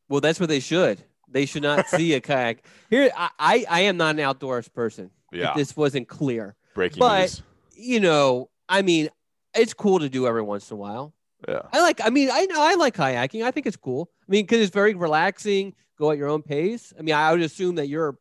[0.09, 0.97] well, that's what they should.
[1.29, 2.65] They should not see a kayak.
[2.91, 5.11] Here, I, I, I am not an outdoors person.
[5.33, 5.53] Yeah.
[5.57, 6.55] this wasn't clear.
[6.75, 7.43] Breaking but- news.
[7.77, 9.09] you know, I mean,
[9.55, 11.13] it's cool to do every once in a while.
[11.49, 11.63] Yeah.
[11.73, 13.45] I like, I mean, I know I like kayaking.
[13.45, 14.11] I think it's cool.
[14.29, 16.93] I mean, because it's very relaxing, go at your own pace.
[16.99, 18.17] I mean, I would assume that you're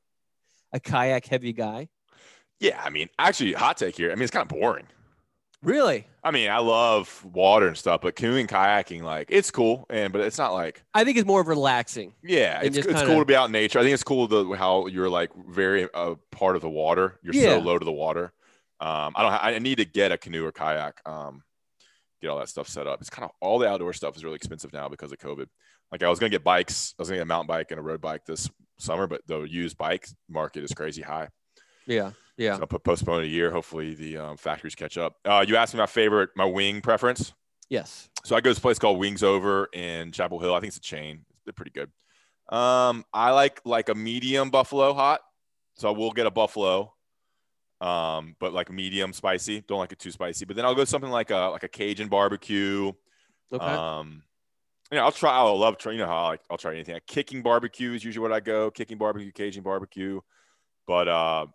[0.71, 1.89] a kayak heavy guy.
[2.59, 2.81] Yeah.
[2.83, 4.11] I mean, actually, hot take here.
[4.11, 4.87] I mean, it's kind of boring.
[5.61, 6.05] Really?
[6.25, 10.19] I mean, I love water and stuff, but canoeing, kayaking, like it's cool, and but
[10.21, 12.13] it's not like I think it's more of relaxing.
[12.21, 13.79] yeah, it's, it's kinda- cool to be out in nature.
[13.79, 17.17] I think it's cool the how you're like very uh, part of the water.
[17.23, 17.55] You're Yeah.
[17.55, 18.33] so low to the water.
[18.81, 19.55] Um, I don't.
[19.55, 20.99] I need to get a canoe or kayak.
[21.05, 21.43] Um,
[22.23, 23.01] get all that stuff set up.
[23.01, 25.47] It's kind of all the outdoor stuff is really expensive now because of COVID.
[25.91, 26.95] Like I was gonna get bikes.
[26.97, 29.41] I was gonna get a mountain bike and a road bike this summer, but the
[29.41, 31.27] used bike market is crazy high.
[31.85, 32.11] Yeah.
[32.37, 32.55] Yeah.
[32.55, 33.51] So I'll put postpone a year.
[33.51, 35.15] Hopefully the um, factories catch up.
[35.23, 37.33] Uh, you asked me my favorite, my wing preference.
[37.69, 38.09] Yes.
[38.23, 40.55] So I go to this place called Wings Over in Chapel Hill.
[40.55, 41.25] I think it's a chain.
[41.45, 41.91] They're pretty good.
[42.55, 45.21] Um, I like like a medium buffalo hot,
[45.75, 46.92] so I will get a buffalo.
[47.83, 49.61] Um, but like medium spicy.
[49.67, 50.45] Don't like it too spicy.
[50.45, 52.93] But then I'll go something like a like a Cajun barbecue.
[53.51, 53.63] Okay.
[53.65, 54.23] Um,
[54.89, 55.33] you know, I'll try.
[55.35, 55.91] I'll love try.
[55.91, 56.93] You know how I like, I'll try anything.
[56.93, 58.71] Like kicking barbecue is usually what I go.
[58.71, 60.21] Kicking barbecue, Cajun barbecue.
[60.87, 61.47] But uh,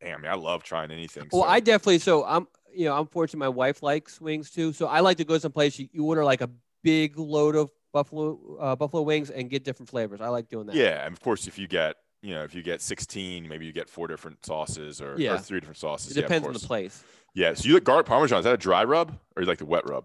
[0.00, 1.28] damn, I love trying anything.
[1.32, 1.98] well, so- I definitely.
[1.98, 3.38] So I'm, you know, I'm fortunate.
[3.40, 4.72] My wife likes wings too.
[4.72, 6.50] So I like to go someplace you, you order like a
[6.84, 10.20] big load of buffalo uh, buffalo wings and get different flavors.
[10.20, 10.76] I like doing that.
[10.76, 13.72] Yeah, and of course, if you get you know if you get 16, maybe you
[13.72, 16.16] get four different sauces or, or three different sauces.
[16.16, 17.02] It Yeah, depends on the place.
[17.34, 18.38] Yeah, so you like garlic parmesan?
[18.38, 20.04] Is that a dry rub or you like the wet rub?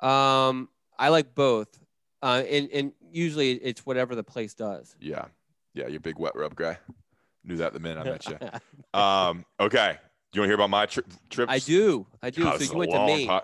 [0.00, 0.68] Um,
[0.98, 1.68] I like both.
[2.22, 4.96] Uh, and and usually it's whatever the place does.
[5.00, 5.26] Yeah,
[5.74, 6.78] yeah, you're a big wet rub guy.
[7.44, 8.38] Knew that the minute I met you.
[8.98, 9.98] Um, okay,
[10.32, 11.52] do you want to hear about my tri- trips?
[11.52, 12.06] I do.
[12.22, 12.44] I do.
[12.44, 13.26] God, so you went to long Maine.
[13.28, 13.42] po-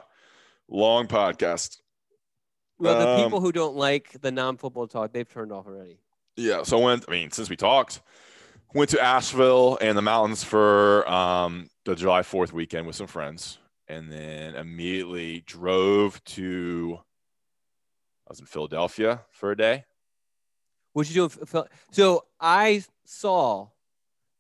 [0.69, 1.78] long podcast.
[2.78, 5.99] well, the Um, people who don't like the non-football talk, they've turned off already.
[6.40, 7.04] Yeah, so I went.
[7.06, 8.00] I mean, since we talked,
[8.72, 13.58] went to Asheville and the mountains for um, the July Fourth weekend with some friends,
[13.88, 16.98] and then immediately drove to.
[18.26, 19.84] I was in Philadelphia for a day.
[20.94, 21.66] What you do?
[21.90, 23.68] So I saw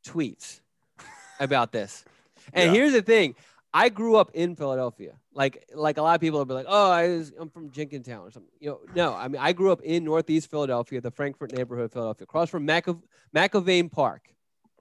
[0.06, 0.60] tweets
[1.40, 2.06] about this,
[2.54, 2.74] and Yeah.
[2.76, 3.34] here's the thing:
[3.74, 5.19] I grew up in Philadelphia.
[5.32, 8.20] Like like a lot of people will be like, "Oh, I was, I'm from Jenkintown
[8.26, 9.14] or something." You know, no.
[9.14, 12.66] I mean, I grew up in Northeast Philadelphia, the Frankford neighborhood of Philadelphia, across from
[12.66, 13.00] McAv-
[13.34, 14.22] McAvane Park.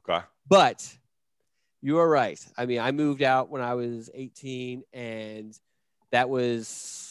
[0.09, 0.25] Okay.
[0.47, 0.97] But
[1.81, 2.39] you are right.
[2.57, 5.55] I mean, I moved out when I was 18, and
[6.11, 7.05] that was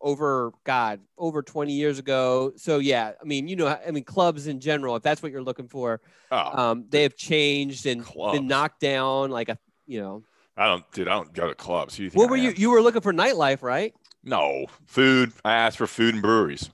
[0.00, 2.52] over God, over 20 years ago.
[2.56, 5.42] So yeah, I mean, you know, I mean, clubs in general, if that's what you're
[5.42, 8.38] looking for, Oh, um, they have changed and Clubs.
[8.38, 9.30] been knocked down.
[9.30, 10.22] Like a, you know,
[10.56, 11.08] I don't, dude.
[11.08, 11.96] I don't go to clubs.
[11.96, 12.48] Who you what I were you?
[12.50, 12.54] am?
[12.56, 13.94] You were looking for nightlife, right?
[14.24, 15.32] No food.
[15.44, 16.70] I asked for food and breweries.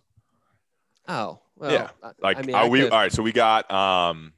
[1.08, 1.90] Oh, well, Yeah,
[2.20, 2.80] Like, I mean, are I we?
[2.82, 3.12] could- All right.
[3.12, 3.70] So we got.
[3.70, 4.32] um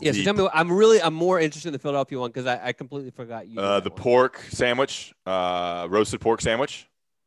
[0.00, 0.12] yeah.
[0.12, 2.72] So tell me, I'm really, I'm more interested in the Philadelphia one because I, I
[2.72, 3.58] completely forgot you.
[3.60, 3.98] Uh, the one.
[3.98, 6.86] pork sandwich, uh, roasted pork sandwich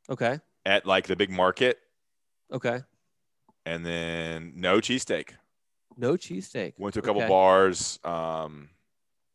[0.09, 0.39] Okay.
[0.65, 1.79] at like the big market,
[2.51, 2.79] Okay.
[3.65, 5.31] and then no cheesesteak.
[5.97, 6.73] No cheesesteak.
[6.77, 7.27] Went to a couple Okay.
[7.29, 8.69] bars, um,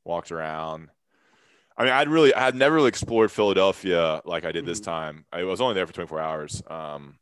[0.05, 0.89] walked around.
[1.79, 4.85] I mean, I'd really, I had never really explored Philadelphia like I did this Mhm.
[4.85, 5.27] time.
[5.33, 6.63] I was only there for 24 hours.
[6.69, 7.19] Um,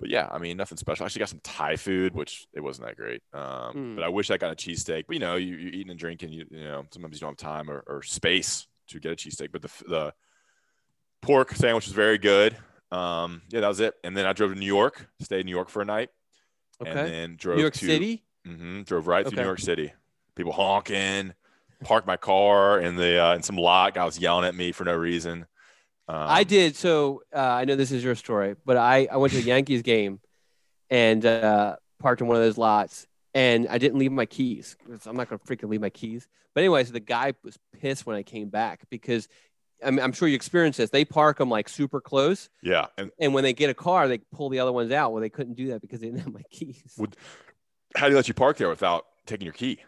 [0.00, 1.04] but yeah, I mean, nothing special.
[1.04, 3.22] I actually got some Thai food, which it wasn't that great.
[3.32, 3.94] Um, Mm.
[3.94, 5.04] But I wish I got a cheesesteak.
[5.06, 6.32] But you know, you, you're eating and drinking.
[6.32, 9.52] You, you know, sometimes you don't have time or, or space to get a cheesesteak.
[9.52, 10.14] But the the
[11.20, 12.56] pork sandwich was very good.
[12.90, 13.94] Um, yeah, that was it.
[14.02, 16.10] And then I drove to New York, stayed in New York for a night,
[16.84, 18.24] and then drove to New York to City.
[18.44, 19.42] hmm drove right through Okay.
[19.42, 19.92] New York City.
[20.34, 21.32] People honking,
[21.84, 23.94] parked my car in the uh, in some lot.
[23.94, 25.46] Guy was yelling at me for no reason.
[26.08, 26.76] Um, I did.
[26.76, 29.82] So uh, I know this is your story, but I, I went to the Yankees
[29.82, 30.20] game
[30.90, 34.76] and uh, parked in one of those lots, and I didn't leave my keys.
[35.06, 36.28] I'm not gonna freaking leave my keys.
[36.54, 39.28] But anyway, so the guy was pissed when I came back because
[39.84, 40.90] I mean, I'm sure you experienced this.
[40.90, 44.18] They park them like super close, Yeah, and and when they get a car, they
[44.18, 45.12] pull the other ones out.
[45.12, 46.94] Well, they couldn't do that because they didn't have my keys.
[46.98, 47.16] Would-
[47.94, 49.80] how do you let you park there without taking your key?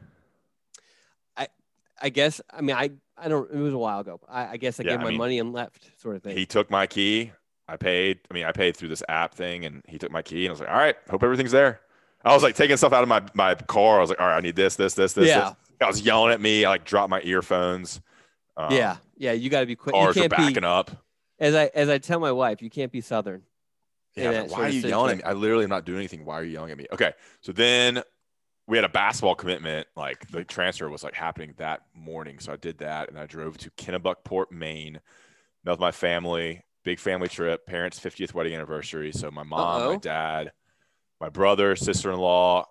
[2.04, 2.40] I guess.
[2.50, 3.50] I mean, I I don't.
[3.50, 4.20] It was a while ago.
[4.28, 6.36] I, I guess I Yeah, gave I my mean, money and left, sort of thing.
[6.36, 7.32] He took my key.
[7.66, 8.20] I paid.
[8.30, 10.52] I mean, I paid through this app thing, and he took my key, and I
[10.52, 11.80] was like, "All right, hope everything's there."
[12.24, 13.98] I was like taking stuff out of my my car.
[13.98, 15.50] I was like, "All right, I need this, this, this, this." Yeah.
[15.50, 16.64] this." I was yelling at me.
[16.64, 18.00] I like dropped my earphones.
[18.56, 19.32] Um, yeah, yeah.
[19.32, 19.94] You got to be quick.
[19.94, 20.90] Cars can't backing be up.
[21.38, 23.42] as I as I tell my wife, you can't be southern.
[24.16, 25.22] Yeah, in I was that like, why are you yelling at me?
[25.24, 26.24] I literally am not doing anything.
[26.24, 26.86] Why are you yelling at me?
[26.92, 28.02] Okay, so then
[28.66, 29.86] we had a basketball commitment.
[29.96, 33.58] Like the transfer was like happening that morning, so I did that, and I drove
[33.58, 35.00] to Kennebunkport, Maine.
[35.64, 36.62] Met with my family.
[36.84, 37.66] Big family trip.
[37.66, 39.12] Parents' 50th wedding anniversary.
[39.12, 39.98] So my mom, my Uh-oh.
[39.98, 40.52] dad,
[41.20, 42.66] my brother, sister-in-law,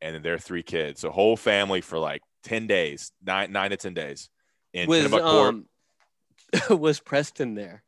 [0.00, 1.00] and then their three kids.
[1.02, 4.30] So whole family for like 10 days, nine nine to 10 days
[4.72, 5.48] in was Kennebunkport.
[5.48, 5.66] um
[6.78, 7.82] was Preston there?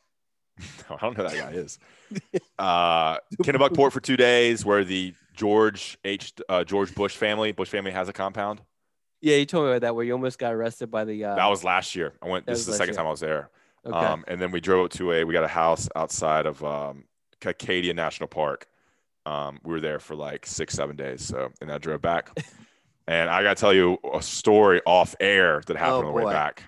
[0.91, 1.78] I don't know who that guy is.
[2.59, 6.32] Uh, Kennebunkport for two days, where the George H.
[6.48, 8.61] Uh, George Bush family, Bush family has a compound.
[9.20, 11.24] Yeah, you told me about that where you almost got arrested by the.
[11.24, 12.15] Uh, that was last year.
[12.23, 12.47] I went.
[12.47, 12.97] This is the second year.
[12.97, 13.51] time I was there.
[13.85, 13.97] okay.
[13.97, 15.24] Um, and then we drove to a.
[15.24, 17.05] We got a house outside of um,
[17.44, 18.66] Acadia National Park.
[19.27, 21.23] Um, we were there for like six, seven days.
[21.23, 22.31] So, and I drove back.
[23.07, 26.12] and I got to tell you a story off air that happened Oh, on the
[26.12, 26.65] way back.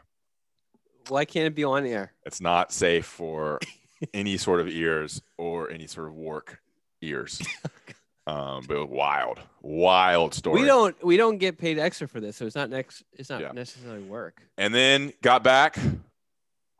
[1.08, 2.12] Why can't it be on air?
[2.26, 3.58] It's not safe for
[4.14, 6.60] any sort of ears or any sort of work
[7.00, 7.40] ears.
[8.26, 10.60] Um, but it was wild, wild story.
[10.60, 13.02] We don't we don't get paid extra for this, so it's not next.
[13.14, 13.50] It's not Yeah.
[13.52, 14.42] necessarily work.
[14.56, 15.76] and then got back,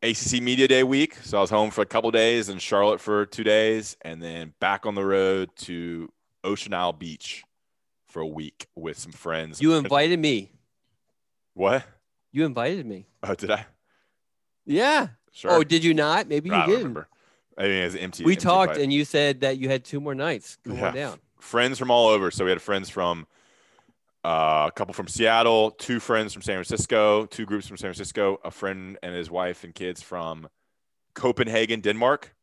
[0.03, 1.17] ACC Media Day week.
[1.17, 4.55] So I was home for a couple days in Charlotte for two days, and then
[4.61, 6.13] back on the road to
[6.45, 7.43] Ocean Isle Beach
[8.07, 9.61] for a week with some friends.
[9.61, 10.53] You invited me.
[11.55, 11.85] What?
[12.31, 13.07] You invited me.
[13.23, 13.67] Oh, did I?
[14.65, 15.09] Yeah.
[15.33, 15.51] Sure.
[15.51, 16.29] Oh, did you not?
[16.29, 16.79] Maybe you I don't didn't.
[16.83, 17.09] remember.
[17.59, 18.25] I mean, it's empty.
[18.25, 18.85] We empty talked, invite.
[18.85, 20.57] and you said that you had two more nights.
[20.65, 20.89] Come Yeah.
[20.89, 21.21] on down.
[21.43, 22.31] Friends from all over.
[22.31, 23.27] So we had friends from
[24.25, 28.41] uh, a couple from Seattle, two friends from San Francisco, two groups from San Francisco,
[28.45, 30.49] a friend and his wife and kids from
[31.15, 32.35] Copenhagen, Denmark.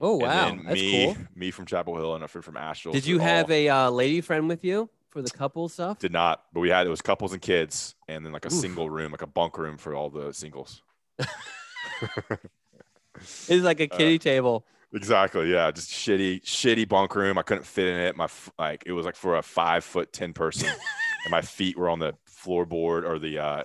[0.00, 1.16] Oh wow, that's me, cool.
[1.34, 2.92] me from Chapel Hill, and a friend from Asheville.
[2.92, 5.98] Did you all- have a uh, lady friend with you for the couple stuff?
[6.00, 8.60] Did not, but we had it was couples and kids, and then like a Oof.
[8.60, 10.82] single room, like a bunk room for all the singles.
[13.48, 14.66] It's like a Uh, kitty table.
[14.94, 15.50] Exactly.
[15.50, 15.70] Yeah.
[15.70, 17.36] Just shitty, shitty bunk room.
[17.36, 18.16] I couldn't fit in it.
[18.16, 21.88] My like it was like for a five foot ten person, and my feet were
[21.88, 23.62] on the floorboard or the uh,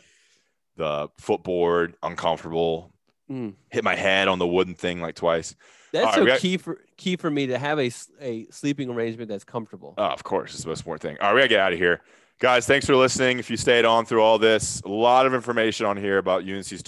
[0.76, 2.92] the footboard, uncomfortable.
[3.30, 3.54] Mm.
[3.70, 5.56] Hit my head on the wooden thing like twice.
[5.92, 7.92] That's right, so got- key for key for me to have a
[8.22, 9.94] a sleeping arrangement that's comfortable.
[9.98, 11.18] Oh, of course, it's the most important thing.
[11.22, 12.02] All right, we gotta get out of here,
[12.40, 12.66] guys.
[12.66, 13.40] Thanks for listening.
[13.40, 16.82] If you stayed on through all this, a lot of information on here about UNC's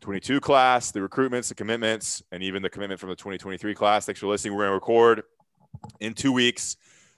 [0.00, 4.06] 2022 class, the recruitments, the commitments, and even the commitment from the 2023 class.
[4.06, 4.54] Thanks for listening.
[4.54, 5.24] We're gonna record
[5.98, 6.76] in two weeks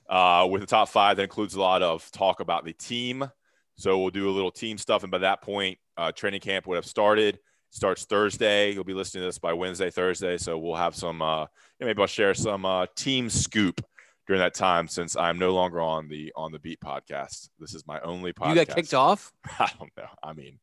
[0.08, 1.18] uh, with the top five.
[1.18, 3.30] That includes a lot of talk about the team.
[3.76, 6.76] So we'll do a little team stuff, and by that point, uh, training camp would
[6.76, 7.38] have started.
[7.68, 8.72] Starts Thursday.
[8.72, 10.38] You'll be listening to this by Wednesday, Thursday.
[10.38, 11.20] So we'll have some.
[11.20, 11.46] Uh,
[11.78, 13.84] maybe I'll share some uh, team scoop
[14.26, 17.50] during that time, since I'm no longer on the on the Beat podcast.
[17.58, 18.48] This is my only podcast.
[18.48, 19.32] you got kicked off.
[19.58, 20.08] I don't know.
[20.22, 20.58] I mean,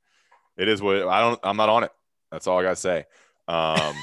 [0.58, 1.40] it is what I don't.
[1.44, 1.92] I'm not on it.
[2.32, 3.06] That's all I gotta say.
[3.48, 3.96] Um,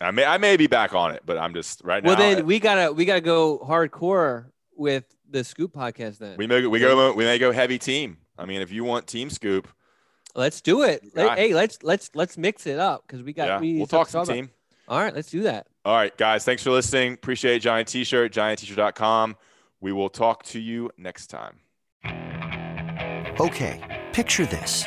[0.00, 2.08] I may I may be back on it, but I'm just right now.
[2.10, 6.18] Well, then we gotta we gotta go hardcore with the Scoop podcast.
[6.18, 8.18] Then we may we go we may go heavy team.
[8.38, 9.68] I mean, if you want team scoop,
[10.34, 11.02] let's do it.
[11.14, 13.46] Let- hey, let's let's let's mix it up because we got.
[13.46, 14.32] yeah, we we'll talk to some about.
[14.34, 14.50] team.
[14.88, 15.66] All right, let's do that.
[15.84, 17.14] All right, guys, thanks for listening.
[17.14, 19.36] Appreciate Johnny T-shirt, johnnyt-shirt.com.
[19.80, 21.58] We will talk to you next time.
[23.40, 24.86] Okay, picture this.